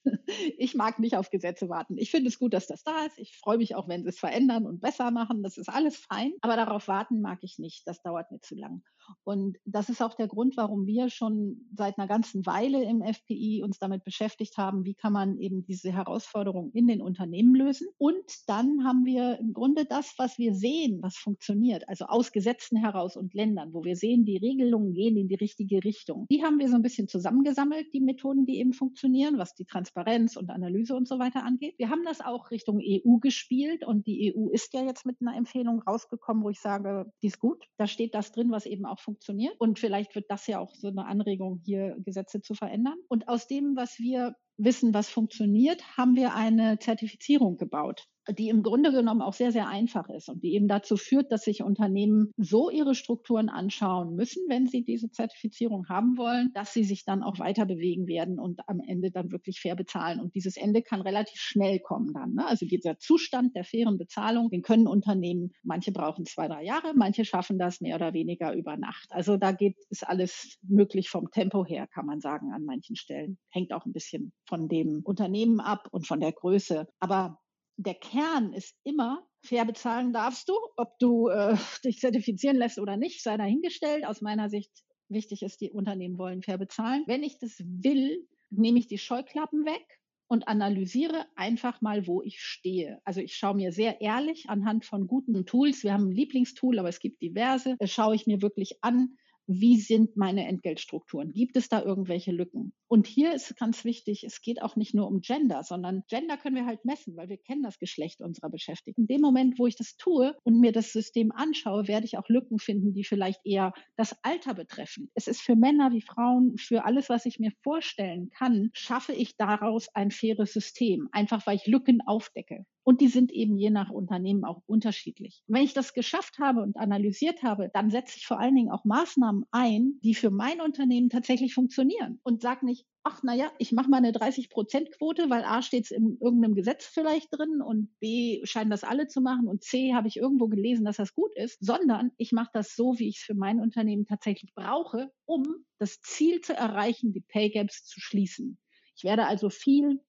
ich 0.58 0.74
mag 0.74 0.98
nicht 0.98 1.16
auf 1.16 1.30
Gesetze 1.30 1.68
warten. 1.68 1.98
Ich 1.98 2.10
finde 2.10 2.28
es 2.28 2.38
gut, 2.38 2.54
dass 2.54 2.66
das 2.66 2.82
da 2.84 3.04
ist. 3.06 3.18
Ich 3.18 3.36
freue 3.36 3.58
mich 3.58 3.74
auch, 3.74 3.88
wenn 3.88 4.02
sie 4.02 4.08
es 4.10 4.18
verändern 4.18 4.66
und 4.66 4.80
besser 4.80 5.10
machen. 5.10 5.42
Das 5.42 5.58
ist 5.58 5.68
alles 5.68 5.96
fein. 5.96 6.32
Aber 6.40 6.56
darauf 6.56 6.88
warten 6.88 7.20
mag 7.20 7.38
ich 7.42 7.58
nicht. 7.58 7.86
Das 7.86 8.02
dauert 8.02 8.30
mir 8.30 8.40
zu 8.40 8.54
lang. 8.54 8.82
Und 9.24 9.58
das 9.64 9.88
ist 9.88 10.02
auch 10.02 10.14
der 10.14 10.28
Grund, 10.28 10.56
warum 10.56 10.86
wir 10.86 11.10
schon 11.10 11.68
seit 11.74 11.98
einer 11.98 12.08
ganzen 12.08 12.46
Weile 12.46 12.82
im 12.84 13.02
FPI 13.02 13.62
uns 13.64 13.78
damit 13.78 14.04
beschäftigt 14.04 14.56
haben, 14.56 14.84
wie 14.84 14.94
kann 14.94 15.12
man 15.12 15.38
eben 15.38 15.64
diese 15.64 15.92
Herausforderungen 15.92 16.70
in 16.72 16.86
den 16.86 17.00
Unternehmen 17.00 17.54
lösen. 17.54 17.88
Und 17.98 18.24
dann 18.46 18.84
haben 18.84 19.04
wir 19.04 19.38
im 19.38 19.52
Grunde 19.52 19.84
das, 19.84 20.14
was 20.18 20.38
wir 20.38 20.54
sehen, 20.54 21.02
was 21.02 21.16
funktioniert, 21.16 21.88
also 21.88 22.06
aus 22.06 22.32
Gesetzen 22.32 22.76
heraus 22.76 23.16
und 23.16 23.34
Ländern, 23.34 23.72
wo 23.72 23.84
wir 23.84 23.96
sehen, 23.96 24.24
die 24.24 24.36
Regelungen 24.36 24.94
gehen 24.94 25.16
in 25.16 25.28
die 25.28 25.34
richtige 25.34 25.82
Richtung. 25.84 26.26
Die 26.30 26.42
haben 26.42 26.58
wir 26.58 26.68
so 26.68 26.76
ein 26.76 26.82
bisschen 26.82 27.08
zusammengesammelt, 27.08 27.92
die 27.92 28.00
Methoden, 28.00 28.46
die 28.46 28.58
eben 28.58 28.72
funktionieren, 28.72 29.38
was 29.38 29.54
die 29.54 29.64
Transparenz 29.64 30.19
und 30.36 30.50
Analyse 30.50 30.94
und 30.94 31.08
so 31.08 31.18
weiter 31.18 31.44
angeht. 31.44 31.74
Wir 31.78 31.90
haben 31.90 32.04
das 32.04 32.20
auch 32.20 32.50
Richtung 32.50 32.80
EU 32.80 33.18
gespielt 33.18 33.84
und 33.84 34.06
die 34.06 34.34
EU 34.34 34.48
ist 34.50 34.74
ja 34.74 34.82
jetzt 34.84 35.06
mit 35.06 35.16
einer 35.20 35.36
Empfehlung 35.36 35.82
rausgekommen, 35.82 36.42
wo 36.42 36.50
ich 36.50 36.60
sage, 36.60 37.10
die 37.22 37.28
ist 37.28 37.38
gut. 37.38 37.64
Da 37.76 37.86
steht 37.86 38.14
das 38.14 38.32
drin, 38.32 38.50
was 38.50 38.66
eben 38.66 38.86
auch 38.86 39.00
funktioniert. 39.00 39.54
Und 39.58 39.78
vielleicht 39.78 40.14
wird 40.14 40.30
das 40.30 40.46
ja 40.46 40.58
auch 40.58 40.74
so 40.74 40.88
eine 40.88 41.06
Anregung, 41.06 41.60
hier 41.64 41.96
Gesetze 42.04 42.40
zu 42.40 42.54
verändern. 42.54 42.96
Und 43.08 43.28
aus 43.28 43.46
dem, 43.46 43.76
was 43.76 43.98
wir 43.98 44.34
wissen, 44.56 44.92
was 44.92 45.08
funktioniert, 45.08 45.96
haben 45.96 46.16
wir 46.16 46.34
eine 46.34 46.78
Zertifizierung 46.78 47.56
gebaut 47.56 48.06
die 48.32 48.48
im 48.48 48.62
Grunde 48.62 48.92
genommen 48.92 49.22
auch 49.22 49.32
sehr, 49.32 49.52
sehr 49.52 49.68
einfach 49.68 50.08
ist 50.08 50.28
und 50.28 50.42
die 50.42 50.54
eben 50.54 50.68
dazu 50.68 50.96
führt, 50.96 51.30
dass 51.32 51.42
sich 51.42 51.62
Unternehmen 51.62 52.32
so 52.36 52.70
ihre 52.70 52.94
Strukturen 52.94 53.48
anschauen 53.48 54.14
müssen, 54.14 54.44
wenn 54.48 54.66
sie 54.66 54.84
diese 54.84 55.10
Zertifizierung 55.10 55.88
haben 55.88 56.16
wollen, 56.16 56.50
dass 56.54 56.72
sie 56.72 56.84
sich 56.84 57.04
dann 57.04 57.22
auch 57.22 57.38
weiter 57.38 57.66
bewegen 57.66 58.06
werden 58.06 58.38
und 58.38 58.60
am 58.68 58.80
Ende 58.80 59.10
dann 59.10 59.32
wirklich 59.32 59.60
fair 59.60 59.76
bezahlen. 59.76 60.20
Und 60.20 60.34
dieses 60.34 60.56
Ende 60.56 60.82
kann 60.82 61.00
relativ 61.00 61.40
schnell 61.40 61.80
kommen 61.80 62.12
dann. 62.12 62.34
Ne? 62.34 62.46
Also 62.46 62.66
dieser 62.66 62.98
Zustand 62.98 63.54
der 63.54 63.64
fairen 63.64 63.98
Bezahlung, 63.98 64.50
den 64.50 64.62
können 64.62 64.86
Unternehmen, 64.86 65.52
manche 65.62 65.92
brauchen 65.92 66.26
zwei, 66.26 66.48
drei 66.48 66.64
Jahre, 66.64 66.92
manche 66.94 67.24
schaffen 67.24 67.58
das 67.58 67.80
mehr 67.80 67.96
oder 67.96 68.12
weniger 68.12 68.54
über 68.54 68.76
Nacht. 68.76 69.08
Also 69.10 69.36
da 69.36 69.52
geht, 69.52 69.76
ist 69.90 70.06
alles 70.06 70.58
möglich 70.62 71.08
vom 71.08 71.30
Tempo 71.30 71.64
her, 71.64 71.86
kann 71.86 72.06
man 72.06 72.20
sagen, 72.20 72.52
an 72.52 72.64
manchen 72.64 72.96
Stellen. 72.96 73.38
Hängt 73.50 73.72
auch 73.72 73.86
ein 73.86 73.92
bisschen 73.92 74.32
von 74.46 74.68
dem 74.68 75.02
Unternehmen 75.04 75.60
ab 75.60 75.88
und 75.90 76.06
von 76.06 76.20
der 76.20 76.32
Größe. 76.32 76.86
Aber 76.98 77.38
der 77.80 77.94
Kern 77.94 78.52
ist 78.52 78.76
immer, 78.84 79.26
fair 79.42 79.64
bezahlen 79.64 80.12
darfst 80.12 80.48
du, 80.48 80.54
ob 80.76 80.98
du 80.98 81.28
äh, 81.28 81.56
dich 81.84 81.98
zertifizieren 81.98 82.56
lässt 82.56 82.78
oder 82.78 82.96
nicht, 82.96 83.22
sei 83.22 83.36
dahingestellt. 83.36 84.04
Aus 84.04 84.20
meiner 84.20 84.50
Sicht 84.50 84.70
wichtig 85.08 85.42
ist, 85.42 85.60
die 85.60 85.70
Unternehmen 85.70 86.18
wollen 86.18 86.42
fair 86.42 86.58
bezahlen. 86.58 87.04
Wenn 87.06 87.22
ich 87.22 87.38
das 87.38 87.56
will, 87.58 88.26
nehme 88.50 88.78
ich 88.78 88.86
die 88.86 88.98
Scheuklappen 88.98 89.64
weg 89.64 89.86
und 90.28 90.46
analysiere 90.46 91.26
einfach 91.36 91.80
mal, 91.80 92.06
wo 92.06 92.22
ich 92.22 92.40
stehe. 92.40 93.00
Also 93.04 93.20
ich 93.20 93.34
schaue 93.34 93.56
mir 93.56 93.72
sehr 93.72 94.00
ehrlich 94.00 94.48
anhand 94.50 94.84
von 94.84 95.06
guten 95.06 95.46
Tools, 95.46 95.82
wir 95.82 95.92
haben 95.92 96.08
ein 96.08 96.14
Lieblingstool, 96.14 96.78
aber 96.78 96.88
es 96.88 97.00
gibt 97.00 97.22
diverse, 97.22 97.76
schaue 97.84 98.14
ich 98.14 98.26
mir 98.26 98.42
wirklich 98.42 98.76
an, 98.82 99.16
wie 99.52 99.80
sind 99.80 100.16
meine 100.16 100.46
Entgeltstrukturen? 100.46 101.32
Gibt 101.32 101.56
es 101.56 101.68
da 101.68 101.82
irgendwelche 101.82 102.30
Lücken? 102.30 102.72
Und 102.86 103.08
hier 103.08 103.34
ist 103.34 103.56
ganz 103.56 103.84
wichtig, 103.84 104.22
es 104.22 104.42
geht 104.42 104.62
auch 104.62 104.76
nicht 104.76 104.94
nur 104.94 105.08
um 105.08 105.20
Gender, 105.20 105.64
sondern 105.64 106.04
Gender 106.08 106.36
können 106.36 106.54
wir 106.54 106.66
halt 106.66 106.84
messen, 106.84 107.16
weil 107.16 107.28
wir 107.28 107.36
kennen 107.36 107.62
das 107.62 107.78
Geschlecht 107.80 108.20
unserer 108.20 108.48
Beschäftigten. 108.48 109.02
In 109.02 109.06
dem 109.08 109.20
Moment, 109.20 109.58
wo 109.58 109.66
ich 109.66 109.74
das 109.74 109.96
tue 109.96 110.36
und 110.44 110.60
mir 110.60 110.70
das 110.70 110.92
System 110.92 111.32
anschaue, 111.32 111.88
werde 111.88 112.06
ich 112.06 112.16
auch 112.16 112.28
Lücken 112.28 112.60
finden, 112.60 112.92
die 112.92 113.04
vielleicht 113.04 113.40
eher 113.44 113.72
das 113.96 114.16
Alter 114.22 114.54
betreffen. 114.54 115.10
Es 115.14 115.26
ist 115.26 115.40
für 115.40 115.56
Männer 115.56 115.90
wie 115.92 116.02
Frauen, 116.02 116.56
für 116.56 116.84
alles, 116.84 117.08
was 117.08 117.26
ich 117.26 117.40
mir 117.40 117.50
vorstellen 117.62 118.30
kann, 118.30 118.70
schaffe 118.72 119.12
ich 119.12 119.36
daraus 119.36 119.88
ein 119.94 120.12
faires 120.12 120.52
System, 120.52 121.08
einfach 121.10 121.44
weil 121.46 121.56
ich 121.56 121.66
Lücken 121.66 122.00
aufdecke. 122.06 122.66
Und 122.82 123.00
die 123.00 123.08
sind 123.08 123.30
eben 123.30 123.56
je 123.56 123.70
nach 123.70 123.90
Unternehmen 123.90 124.44
auch 124.44 124.62
unterschiedlich. 124.66 125.42
Wenn 125.46 125.62
ich 125.64 125.74
das 125.74 125.92
geschafft 125.92 126.38
habe 126.38 126.62
und 126.62 126.76
analysiert 126.76 127.42
habe, 127.42 127.70
dann 127.72 127.90
setze 127.90 128.16
ich 128.16 128.26
vor 128.26 128.40
allen 128.40 128.54
Dingen 128.54 128.70
auch 128.70 128.84
Maßnahmen 128.84 129.44
ein, 129.50 130.00
die 130.02 130.14
für 130.14 130.30
mein 130.30 130.60
Unternehmen 130.60 131.10
tatsächlich 131.10 131.54
funktionieren 131.54 132.20
und 132.22 132.40
sage 132.40 132.64
nicht, 132.64 132.86
ach 133.02 133.22
naja, 133.22 133.50
ich 133.58 133.72
mache 133.72 133.88
mal 133.88 133.98
eine 133.98 134.12
30-Prozent-Quote, 134.12 135.30
weil 135.30 135.44
A 135.44 135.62
steht 135.62 135.84
es 135.84 135.90
in 135.90 136.18
irgendeinem 136.20 136.54
Gesetz 136.54 136.86
vielleicht 136.86 137.28
drin 137.32 137.62
und 137.62 137.98
B 137.98 138.40
scheinen 138.44 138.70
das 138.70 138.84
alle 138.84 139.06
zu 139.06 139.20
machen 139.20 139.48
und 139.48 139.62
C 139.62 139.94
habe 139.94 140.08
ich 140.08 140.16
irgendwo 140.16 140.48
gelesen, 140.48 140.84
dass 140.84 140.96
das 140.96 141.14
gut 141.14 141.34
ist, 141.36 141.58
sondern 141.60 142.12
ich 142.16 142.32
mache 142.32 142.50
das 142.52 142.74
so, 142.74 142.98
wie 142.98 143.08
ich 143.08 143.18
es 143.18 143.22
für 143.22 143.34
mein 143.34 143.60
Unternehmen 143.60 144.06
tatsächlich 144.06 144.54
brauche, 144.54 145.10
um 145.24 145.44
das 145.78 146.00
Ziel 146.00 146.40
zu 146.40 146.54
erreichen, 146.54 147.12
die 147.12 147.22
Pay 147.22 147.50
Gaps 147.50 147.84
zu 147.84 148.00
schließen. 148.00 148.58
Ich 148.96 149.04
werde 149.04 149.26
also 149.26 149.48
viel 149.48 150.00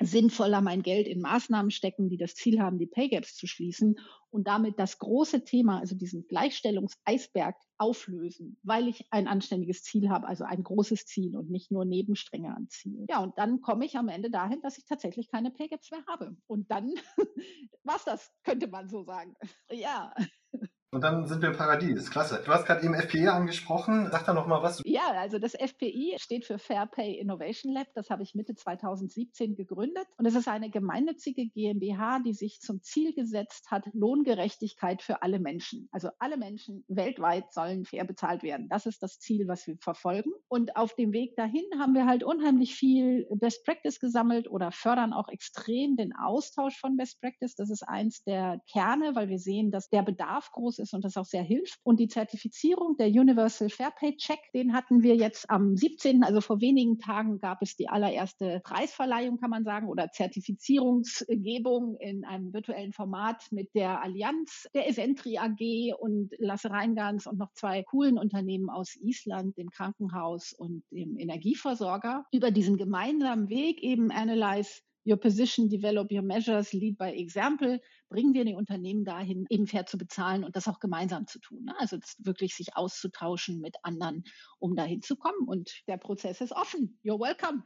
sinnvoller 0.00 0.60
mein 0.60 0.82
Geld 0.82 1.06
in 1.06 1.20
Maßnahmen 1.20 1.70
stecken, 1.70 2.08
die 2.08 2.16
das 2.16 2.34
Ziel 2.34 2.60
haben, 2.60 2.78
die 2.78 2.86
Pay 2.86 3.08
Gaps 3.08 3.36
zu 3.36 3.46
schließen 3.46 3.98
und 4.30 4.46
damit 4.46 4.78
das 4.78 4.98
große 4.98 5.44
Thema, 5.44 5.80
also 5.80 5.94
diesen 5.94 6.26
Gleichstellungseisberg 6.26 7.56
auflösen, 7.78 8.58
weil 8.62 8.88
ich 8.88 9.06
ein 9.10 9.28
anständiges 9.28 9.82
Ziel 9.82 10.08
habe, 10.10 10.26
also 10.26 10.44
ein 10.44 10.62
großes 10.62 11.06
Ziel 11.06 11.36
und 11.36 11.50
nicht 11.50 11.70
nur 11.70 11.84
Nebenstränge 11.84 12.54
an 12.54 12.68
Ziel. 12.68 13.06
Ja, 13.08 13.22
und 13.22 13.36
dann 13.38 13.60
komme 13.60 13.84
ich 13.84 13.96
am 13.96 14.08
Ende 14.08 14.30
dahin, 14.30 14.60
dass 14.62 14.78
ich 14.78 14.84
tatsächlich 14.84 15.30
keine 15.30 15.50
Pay 15.50 15.68
Gaps 15.68 15.90
mehr 15.90 16.04
habe. 16.06 16.36
Und 16.46 16.70
dann 16.70 16.94
war's 17.84 18.04
das, 18.04 18.30
könnte 18.44 18.68
man 18.68 18.88
so 18.88 19.04
sagen. 19.04 19.34
Ja. 19.70 20.14
Und 20.92 21.04
dann 21.04 21.28
sind 21.28 21.40
wir 21.40 21.50
im 21.50 21.56
Paradies. 21.56 22.10
Klasse. 22.10 22.42
Du 22.44 22.50
hast 22.50 22.66
gerade 22.66 22.84
eben 22.84 22.94
FPI 22.94 23.28
angesprochen. 23.28 24.08
Sag 24.10 24.26
da 24.26 24.34
noch 24.34 24.48
mal 24.48 24.60
was. 24.60 24.82
Ja, 24.84 25.12
also 25.12 25.38
das 25.38 25.54
FPI 25.54 26.16
steht 26.18 26.44
für 26.44 26.58
Fair 26.58 26.86
Pay 26.86 27.16
Innovation 27.16 27.72
Lab. 27.72 27.86
Das 27.94 28.10
habe 28.10 28.24
ich 28.24 28.34
Mitte 28.34 28.56
2017 28.56 29.54
gegründet. 29.54 30.06
Und 30.16 30.26
es 30.26 30.34
ist 30.34 30.48
eine 30.48 30.68
gemeinnützige 30.68 31.46
GmbH, 31.46 32.18
die 32.18 32.32
sich 32.32 32.60
zum 32.60 32.82
Ziel 32.82 33.14
gesetzt 33.14 33.70
hat, 33.70 33.84
Lohngerechtigkeit 33.92 35.00
für 35.00 35.22
alle 35.22 35.38
Menschen. 35.38 35.88
Also 35.92 36.08
alle 36.18 36.36
Menschen 36.36 36.84
weltweit 36.88 37.52
sollen 37.52 37.84
fair 37.84 38.04
bezahlt 38.04 38.42
werden. 38.42 38.68
Das 38.68 38.86
ist 38.86 39.00
das 39.00 39.20
Ziel, 39.20 39.46
was 39.46 39.68
wir 39.68 39.76
verfolgen. 39.78 40.32
Und 40.48 40.74
auf 40.74 40.96
dem 40.96 41.12
Weg 41.12 41.36
dahin 41.36 41.66
haben 41.78 41.94
wir 41.94 42.06
halt 42.06 42.24
unheimlich 42.24 42.74
viel 42.74 43.28
Best 43.30 43.64
Practice 43.64 44.00
gesammelt 44.00 44.50
oder 44.50 44.72
fördern 44.72 45.12
auch 45.12 45.28
extrem 45.28 45.94
den 45.96 46.12
Austausch 46.16 46.76
von 46.80 46.96
Best 46.96 47.20
Practice. 47.20 47.54
Das 47.54 47.70
ist 47.70 47.84
eins 47.84 48.24
der 48.24 48.60
Kerne, 48.68 49.14
weil 49.14 49.28
wir 49.28 49.38
sehen, 49.38 49.70
dass 49.70 49.88
der 49.88 50.02
Bedarf 50.02 50.50
groß 50.50 50.79
ist 50.80 50.94
und 50.94 51.04
das 51.04 51.16
auch 51.16 51.24
sehr 51.24 51.42
hilft. 51.42 51.78
Und 51.82 52.00
die 52.00 52.08
Zertifizierung 52.08 52.96
der 52.96 53.08
Universal 53.08 53.70
Fair 53.70 53.92
Pay 53.92 54.16
Check, 54.16 54.40
den 54.54 54.72
hatten 54.72 55.02
wir 55.02 55.14
jetzt 55.14 55.48
am 55.50 55.76
17., 55.76 56.24
also 56.24 56.40
vor 56.40 56.60
wenigen 56.60 56.98
Tagen 56.98 57.38
gab 57.38 57.62
es 57.62 57.76
die 57.76 57.88
allererste 57.88 58.60
Preisverleihung, 58.64 59.38
kann 59.38 59.50
man 59.50 59.64
sagen, 59.64 59.88
oder 59.88 60.10
Zertifizierungsgebung 60.10 61.96
in 61.96 62.24
einem 62.24 62.52
virtuellen 62.52 62.92
Format 62.92 63.46
mit 63.50 63.74
der 63.74 64.02
Allianz, 64.02 64.68
der 64.74 64.88
Eventri 64.88 65.38
AG 65.38 65.94
und 65.98 66.32
Lasse 66.38 66.70
Reingans 66.70 67.26
und 67.26 67.38
noch 67.38 67.52
zwei 67.52 67.82
coolen 67.82 68.18
Unternehmen 68.18 68.70
aus 68.70 68.96
Island, 68.96 69.56
dem 69.56 69.70
Krankenhaus 69.70 70.52
und 70.52 70.82
dem 70.90 71.18
Energieversorger, 71.18 72.24
über 72.32 72.50
diesen 72.50 72.76
gemeinsamen 72.76 73.48
Weg 73.48 73.82
eben 73.82 74.10
Analyze 74.10 74.80
your 75.10 75.18
position, 75.18 75.68
develop 75.68 76.12
your 76.12 76.22
measures, 76.22 76.72
lead 76.72 76.96
by 76.96 77.10
example, 77.10 77.80
bringen 78.08 78.34
wir 78.34 78.44
die 78.44 78.54
Unternehmen 78.54 79.04
dahin, 79.04 79.46
eben 79.50 79.66
fair 79.66 79.86
zu 79.86 79.98
bezahlen 79.98 80.44
und 80.44 80.56
das 80.56 80.68
auch 80.68 80.80
gemeinsam 80.80 81.26
zu 81.26 81.38
tun. 81.40 81.64
Ne? 81.64 81.74
Also 81.78 81.98
wirklich 82.18 82.54
sich 82.54 82.76
auszutauschen 82.76 83.60
mit 83.60 83.76
anderen, 83.82 84.24
um 84.58 84.76
dahin 84.76 85.02
zu 85.02 85.16
kommen. 85.16 85.46
Und 85.46 85.82
der 85.88 85.96
Prozess 85.96 86.40
ist 86.40 86.52
offen. 86.52 86.98
You're 87.04 87.20
welcome. 87.20 87.62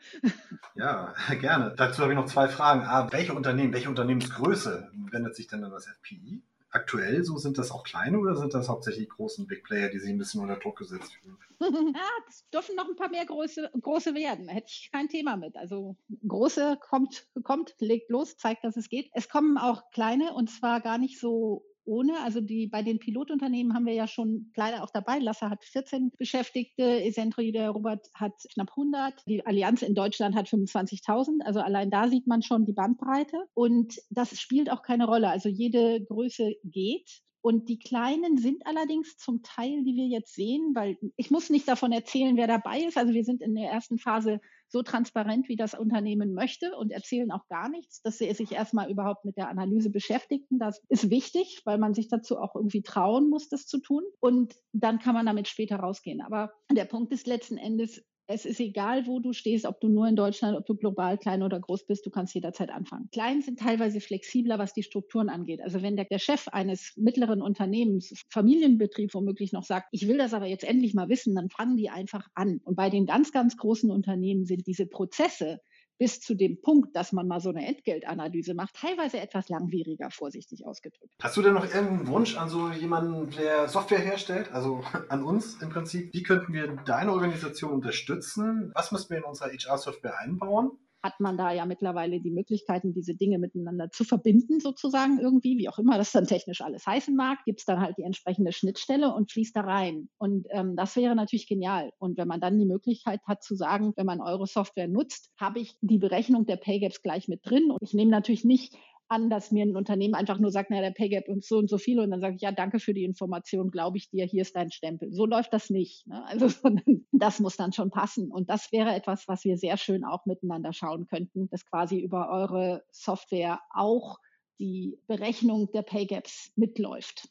Ja, 0.75 1.15
gerne. 1.41 1.75
Dazu 1.77 2.03
habe 2.03 2.13
ich 2.13 2.19
noch 2.19 2.27
zwei 2.27 2.49
Fragen. 2.49 2.83
A, 2.83 3.13
welche 3.13 3.35
Unternehmen, 3.35 3.73
welche 3.73 3.89
Unternehmensgröße 3.89 4.91
wendet 5.11 5.37
sich 5.37 5.47
denn 5.47 5.65
an 5.65 5.71
das 5.71 5.87
FPI? 5.87 6.43
Aktuell 6.75 7.23
so? 7.25 7.39
Sind 7.39 7.57
das 7.59 7.71
auch 7.71 7.85
kleine 7.85 8.19
oder 8.19 8.37
sind 8.37 8.53
das 8.53 8.69
hauptsächlich 8.69 9.05
die 9.05 9.15
großen 9.17 9.47
Big 9.47 9.65
Player, 9.65 9.89
die 9.89 9.99
sich 9.99 10.11
ein 10.11 10.19
bisschen 10.19 10.41
unter 10.41 10.57
Druck 10.57 10.79
gesetzt 10.79 11.13
fühlen? 11.15 11.39
Ja, 11.95 12.09
es 12.29 12.47
dürfen 12.51 12.75
noch 12.75 12.89
ein 12.89 12.97
paar 12.97 13.09
mehr 13.09 13.25
große, 13.25 13.71
große 13.81 14.15
werden. 14.15 14.49
Hätte 14.49 14.67
ich 14.69 14.91
kein 14.93 15.09
Thema 15.09 15.37
mit. 15.37 15.57
Also 15.57 15.97
große 16.27 16.79
kommt, 16.81 17.27
kommt, 17.43 17.75
legt 17.79 18.11
los, 18.11 18.37
zeigt, 18.37 18.65
dass 18.65 18.77
es 18.77 18.89
geht. 18.89 19.09
Es 19.15 19.29
kommen 19.29 19.57
auch 19.57 19.91
kleine 19.91 20.35
und 20.35 20.51
zwar 20.51 20.81
gar 20.81 20.99
nicht 20.99 21.19
so 21.19 21.65
ohne. 21.85 22.21
Also 22.23 22.41
die, 22.41 22.67
bei 22.67 22.83
den 22.83 22.99
Pilotunternehmen 22.99 23.75
haben 23.75 23.87
wir 23.87 23.95
ja 23.95 24.07
schon 24.07 24.53
leider 24.57 24.83
auch 24.83 24.91
dabei. 24.91 25.19
Lasser 25.19 25.51
hat 25.51 25.65
14 25.65 26.13
Beschäftigte, 26.19 26.83
Esentri, 27.05 27.53
der 27.53 27.71
Robert 27.71 28.09
hat 28.15 28.35
knapp 28.53 28.71
100. 28.71 29.23
Die 29.27 29.45
Allianz 29.47 29.83
in 29.83 29.95
Deutschland 29.95 30.35
hat 30.35 30.49
25.000. 30.49 31.43
Also 31.45 31.61
allein 31.61 31.91
da 31.91 32.09
sieht 32.09 32.27
man 32.27 32.43
schon 32.43 32.65
die 32.65 32.73
Bandbreite. 32.73 33.37
Und 33.55 34.01
das 34.11 34.39
spielt 34.41 34.71
auch 34.71 34.83
keine 34.83 35.07
Rolle. 35.07 35.29
Also 35.29 35.49
jede 35.49 36.05
Größe 36.05 36.55
geht. 36.65 37.23
Und 37.41 37.69
die 37.69 37.79
kleinen 37.79 38.39
sind 38.39 38.67
allerdings 38.67 39.19
zum 39.19 39.43
Teil, 39.43 39.85
die 39.85 39.97
wir 39.97 40.07
jetzt 40.07 40.35
sehen, 40.35 40.73
weil 40.75 40.97
ich 41.17 41.31
muss 41.31 41.51
nicht 41.51 41.69
davon 41.69 41.93
erzählen, 41.93 42.39
wer 42.39 42.47
dabei 42.47 42.81
ist. 42.81 42.97
Also 42.97 43.13
wir 43.13 43.23
sind 43.23 43.43
in 43.43 43.55
der 43.55 43.71
ersten 43.71 43.99
Phase 43.99 44.41
so 44.75 44.83
transparent, 44.83 45.49
wie 45.49 45.55
das 45.55 45.75
Unternehmen 45.75 46.35
möchte 46.35 46.77
und 46.77 46.91
erzählen 46.91 47.31
auch 47.31 47.47
gar 47.47 47.69
nichts, 47.69 48.03
dass 48.03 48.19
sie 48.19 48.31
sich 48.35 48.51
erstmal 48.51 48.91
überhaupt 48.91 49.25
mit 49.25 49.37
der 49.37 49.49
Analyse 49.49 49.89
beschäftigten. 49.89 50.59
Das 50.59 50.83
ist 50.89 51.11
wichtig, 51.11 51.63
weil 51.65 51.79
man 51.79 51.95
sich 51.95 52.09
dazu 52.09 52.39
auch 52.39 52.57
irgendwie 52.57 52.83
trauen 52.83 53.31
muss, 53.31 53.49
das 53.49 53.67
zu 53.67 53.79
tun. 53.79 54.03
Und 54.19 54.57
dann 54.73 54.99
kann 54.99 55.15
man 55.15 55.27
damit 55.27 55.47
später 55.47 55.77
rausgehen. 55.77 56.21
Aber 56.21 56.53
der 56.73 56.87
Punkt 56.87 57.13
ist 57.13 57.29
letzten 57.29 57.57
Endes, 57.57 58.03
es 58.27 58.47
ist 58.47 58.61
egal, 58.61 59.07
wo 59.07 59.21
du 59.21 59.33
stehst, 59.33 59.67
ob 59.67 59.81
du 59.81 59.89
nur 59.89 60.09
in 60.09 60.17
Deutschland, 60.17 60.57
ob 60.57 60.65
du 60.65 60.75
global 60.75 61.19
klein 61.19 61.43
oder 61.43 61.61
groß 61.61 61.87
bist, 61.87 62.07
du 62.07 62.11
kannst 62.11 62.35
jederzeit 62.35 62.71
anfangen. 62.71 63.09
Klein 63.13 63.43
sind 63.43 63.59
teilweise 63.59 64.01
flexibler, 64.01 64.59
was 64.59 64.73
die 64.73 64.83
Strukturen 64.83 65.29
angeht. 65.29 65.61
Also 65.61 65.83
wenn 65.83 65.97
der, 65.97 66.07
der 66.07 66.19
Chef 66.19 66.49
eines 66.49 66.95
mittleren 66.97 67.43
Unternehmens, 67.43 68.25
Familienbetrieb 68.31 69.13
womöglich 69.15 69.53
noch 69.53 69.65
sagt, 69.65 69.89
ich 69.93 70.09
will 70.09 70.17
das 70.17 70.33
aber 70.33 70.47
jetzt 70.47 70.65
endlich 70.65 70.95
mal 70.95 71.09
wissen, 71.09 71.35
dann 71.35 71.51
fangen 71.51 71.77
die 71.77 71.91
einfach 71.91 72.29
an. 72.35 72.61
Und 72.65 72.77
bei 72.77 72.89
den 72.89 73.05
ganz, 73.05 73.31
ganz 73.31 73.57
großen 73.57 73.91
Unternehmen 73.91 74.47
sind 74.47 74.67
diese 74.67 74.87
Prozesse, 74.87 75.61
bis 75.99 76.21
zu 76.21 76.35
dem 76.35 76.61
Punkt, 76.61 76.95
dass 76.97 77.13
man 77.13 77.27
mal 77.27 77.41
so 77.41 77.51
eine 77.51 77.67
Entgeltanalyse 77.67 78.55
macht, 78.55 78.75
teilweise 78.77 79.21
etwas 79.21 79.49
langwieriger, 79.49 80.11
vorsichtig 80.11 80.67
ausgedrückt. 80.67 81.15
Hast 81.23 81.37
du 81.37 81.43
denn 81.43 81.55
noch 81.55 81.65
irgendeinen 81.65 82.07
Wunsch 82.09 82.37
an 82.37 82.49
so 82.49 82.71
jemanden, 82.71 83.31
der 83.31 83.69
Software 83.69 84.01
herstellt, 84.01 84.53
also 84.53 84.83
an 85.09 85.25
uns 85.25 85.61
im 85.63 85.71
Prinzip? 85.71 86.13
Wie 86.13 86.23
könnten 86.23 86.53
wir 86.53 86.69
deine 86.85 87.13
Organisation 87.13 87.73
unterstützen? 87.73 88.73
Was 88.75 88.93
müssen 88.93 89.11
wir 89.11 89.19
in 89.19 89.25
unserer 89.25 89.51
HR-Software 89.51 90.19
einbauen? 90.19 90.73
Hat 91.05 91.21
man 91.21 91.37
da 91.37 91.53
ja 91.53 91.67
mittlerweile 91.67 92.19
die 92.19 92.31
Möglichkeiten, 92.31 92.95
diese 92.95 93.15
Dinge 93.15 93.39
miteinander 93.39 93.91
zu 93.91 94.05
verbinden, 94.05 94.59
sozusagen 94.59 95.21
irgendwie, 95.21 95.59
wie 95.59 95.69
auch 95.69 95.79
immer 95.79 95.99
das 95.99 96.13
dann 96.13 96.27
technisch 96.27 96.63
alles 96.63 96.87
heißen 96.87 97.15
mag, 97.15 97.45
gibt 97.45 97.61
es 97.61 97.67
dann 97.67 97.81
halt 97.81 97.99
die 97.99 98.05
entsprechende 98.05 98.53
Schnittstelle 98.53 99.15
und 99.15 99.31
fließt 99.31 99.55
da 99.55 99.61
rein. 99.61 100.09
Und 100.17 100.47
ähm, 100.51 100.77
das 100.77 100.97
wäre 100.97 101.15
natürlich 101.15 101.47
genial. 101.47 101.93
Und 101.99 102.17
wenn 102.17 102.27
man 102.27 102.41
dann 102.41 102.59
die 102.59 102.65
Möglichkeit 102.65 103.21
hat 103.27 103.43
zu 103.43 103.55
sagen, 103.55 103.93
wenn 103.97 104.07
man 104.07 104.23
eure 104.23 104.47
Software 104.47 104.89
nutzt, 104.89 105.31
habe 105.39 105.61
ich 105.61 105.77
die 105.83 105.99
Berechnung 105.99 106.47
der 106.47 106.57
Pay 106.57 106.81
Gaps 106.81 107.03
gleich 107.03 107.29
mit 107.29 107.43
drin. 107.45 107.71
Und 107.71 107.83
ich 107.83 107.93
nehme 107.93 108.11
natürlich 108.11 108.47
nicht 108.47 108.75
an, 109.15 109.31
dass 109.31 109.53
mir 109.53 109.65
ein 109.65 109.77
Unternehmen 109.77 110.15
einfach 110.15 110.39
nur 110.39 110.51
sagt, 110.51 110.71
naja, 110.71 110.83
der 110.83 110.91
Pay 110.91 111.09
Gap 111.09 111.29
ist 111.29 111.49
so 111.49 111.59
und 111.59 111.71
so 111.71 111.79
viel 111.79 112.01
und 112.01 112.11
dann 112.11 112.21
sage 112.21 112.35
ich, 112.37 112.43
ja, 112.43 112.53
danke 112.53 112.81
für 112.81 112.93
die 112.93 113.05
Information, 113.05 113.71
glaube 113.71 113.97
ich 113.97 114.11
dir, 114.11 114.27
hier 114.27 114.43
ist 114.43 114.57
dein 114.57 114.71
Stempel. 114.71 115.13
So 115.13 115.25
läuft 115.27 115.53
das 115.53 115.71
nicht. 115.71 116.07
Ne? 116.07 116.25
Also 116.27 116.49
das 117.13 117.41
muss 117.41 117.57
dann 117.57 117.73
schon 117.73 117.91
passen. 117.91 118.31
Und 118.31 118.51
das 118.51 118.73
wäre 118.73 118.95
etwas, 118.95 119.29
was 119.29 119.45
wir 119.45 119.57
sehr 119.57 119.77
schön 119.77 120.05
auch 120.05 120.27
miteinander 120.27 120.73
schauen 120.73 121.07
könnten, 121.07 121.49
dass 121.51 121.65
quasi 121.65 122.01
über 122.01 122.29
eure 122.31 122.83
Software 122.91 123.61
auch 123.71 124.19
die 124.59 124.99
Berechnung 125.07 125.71
der 125.73 125.83
Pay 125.83 126.07
Gaps 126.07 126.53
mitläuft 126.57 127.29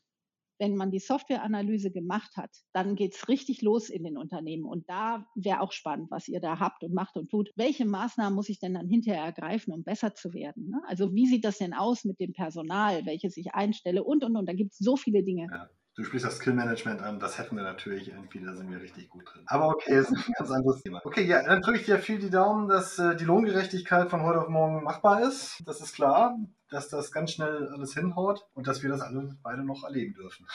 wenn 0.59 0.75
man 0.75 0.91
die 0.91 0.99
Softwareanalyse 0.99 1.91
gemacht 1.91 2.35
hat, 2.37 2.51
dann 2.73 2.95
geht 2.95 3.15
es 3.15 3.27
richtig 3.27 3.61
los 3.61 3.89
in 3.89 4.03
den 4.03 4.17
Unternehmen. 4.17 4.65
Und 4.65 4.89
da 4.89 5.25
wäre 5.35 5.61
auch 5.61 5.71
spannend, 5.71 6.11
was 6.11 6.27
ihr 6.27 6.39
da 6.39 6.59
habt 6.59 6.83
und 6.83 6.93
macht 6.93 7.17
und 7.17 7.29
tut. 7.29 7.51
Welche 7.55 7.85
Maßnahmen 7.85 8.35
muss 8.35 8.49
ich 8.49 8.59
denn 8.59 8.73
dann 8.73 8.87
hinterher 8.87 9.23
ergreifen, 9.23 9.73
um 9.73 9.83
besser 9.83 10.13
zu 10.13 10.33
werden? 10.33 10.69
Ne? 10.69 10.81
Also 10.87 11.13
wie 11.13 11.27
sieht 11.27 11.45
das 11.45 11.57
denn 11.57 11.73
aus 11.73 12.03
mit 12.03 12.19
dem 12.19 12.33
Personal, 12.33 13.05
welches 13.05 13.37
ich 13.37 13.53
einstelle 13.53 14.03
und, 14.03 14.23
und, 14.23 14.35
und. 14.35 14.47
Da 14.47 14.53
gibt 14.53 14.73
es 14.73 14.77
so 14.79 14.95
viele 14.95 15.23
Dinge. 15.23 15.47
Ja. 15.51 15.69
Du 15.95 16.03
sprichst 16.03 16.25
das 16.25 16.37
Skill-Management 16.37 17.01
an, 17.01 17.19
das 17.19 17.37
hätten 17.37 17.55
wir 17.55 17.61
natürlich 17.61 18.09
irgendwie, 18.09 18.39
da 18.43 18.53
sind 18.55 18.71
wir 18.71 18.81
richtig 18.81 19.09
gut 19.09 19.31
drin. 19.31 19.43
Aber 19.45 19.67
okay, 19.67 19.99
ist 19.99 20.09
ein 20.09 20.15
ganz 20.37 20.49
anderes 20.49 20.81
Thema. 20.81 21.01
Okay, 21.03 21.23
ja, 21.23 21.43
dann 21.43 21.61
drücke 21.61 21.79
ich 21.79 21.85
dir 21.85 21.99
viel 21.99 22.17
die 22.17 22.31
Daumen, 22.31 22.67
dass 22.67 22.97
äh, 22.97 23.15
die 23.15 23.25
Lohngerechtigkeit 23.25 24.09
von 24.09 24.23
heute 24.23 24.41
auf 24.41 24.49
morgen 24.49 24.83
machbar 24.83 25.21
ist. 25.21 25.61
Das 25.67 25.81
ist 25.81 25.93
klar, 25.93 26.35
dass 26.71 26.89
das 26.89 27.11
ganz 27.11 27.33
schnell 27.33 27.67
alles 27.67 27.93
hinhaut 27.93 28.47
und 28.55 28.67
dass 28.67 28.81
wir 28.81 28.89
das 28.89 29.01
alle 29.01 29.37
beide 29.43 29.63
noch 29.63 29.83
erleben 29.83 30.15
dürfen 30.15 30.47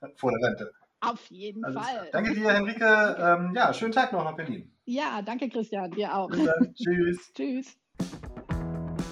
vor 0.16 0.32
der 0.32 0.48
Rente. 0.48 0.72
Auf 1.00 1.26
jeden 1.26 1.62
alles 1.62 1.76
Fall. 1.76 1.94
Klar. 1.94 2.06
Danke 2.12 2.34
dir, 2.34 2.52
Henrike. 2.52 3.16
Ähm, 3.20 3.52
ja, 3.54 3.74
schönen 3.74 3.92
Tag 3.92 4.12
noch 4.12 4.24
nach 4.24 4.34
Berlin. 4.36 4.72
Ja, 4.86 5.20
danke, 5.20 5.50
Christian. 5.50 5.90
Dir 5.90 6.14
auch. 6.14 6.30
Tschüss. 6.74 7.32
Tschüss. 7.34 7.76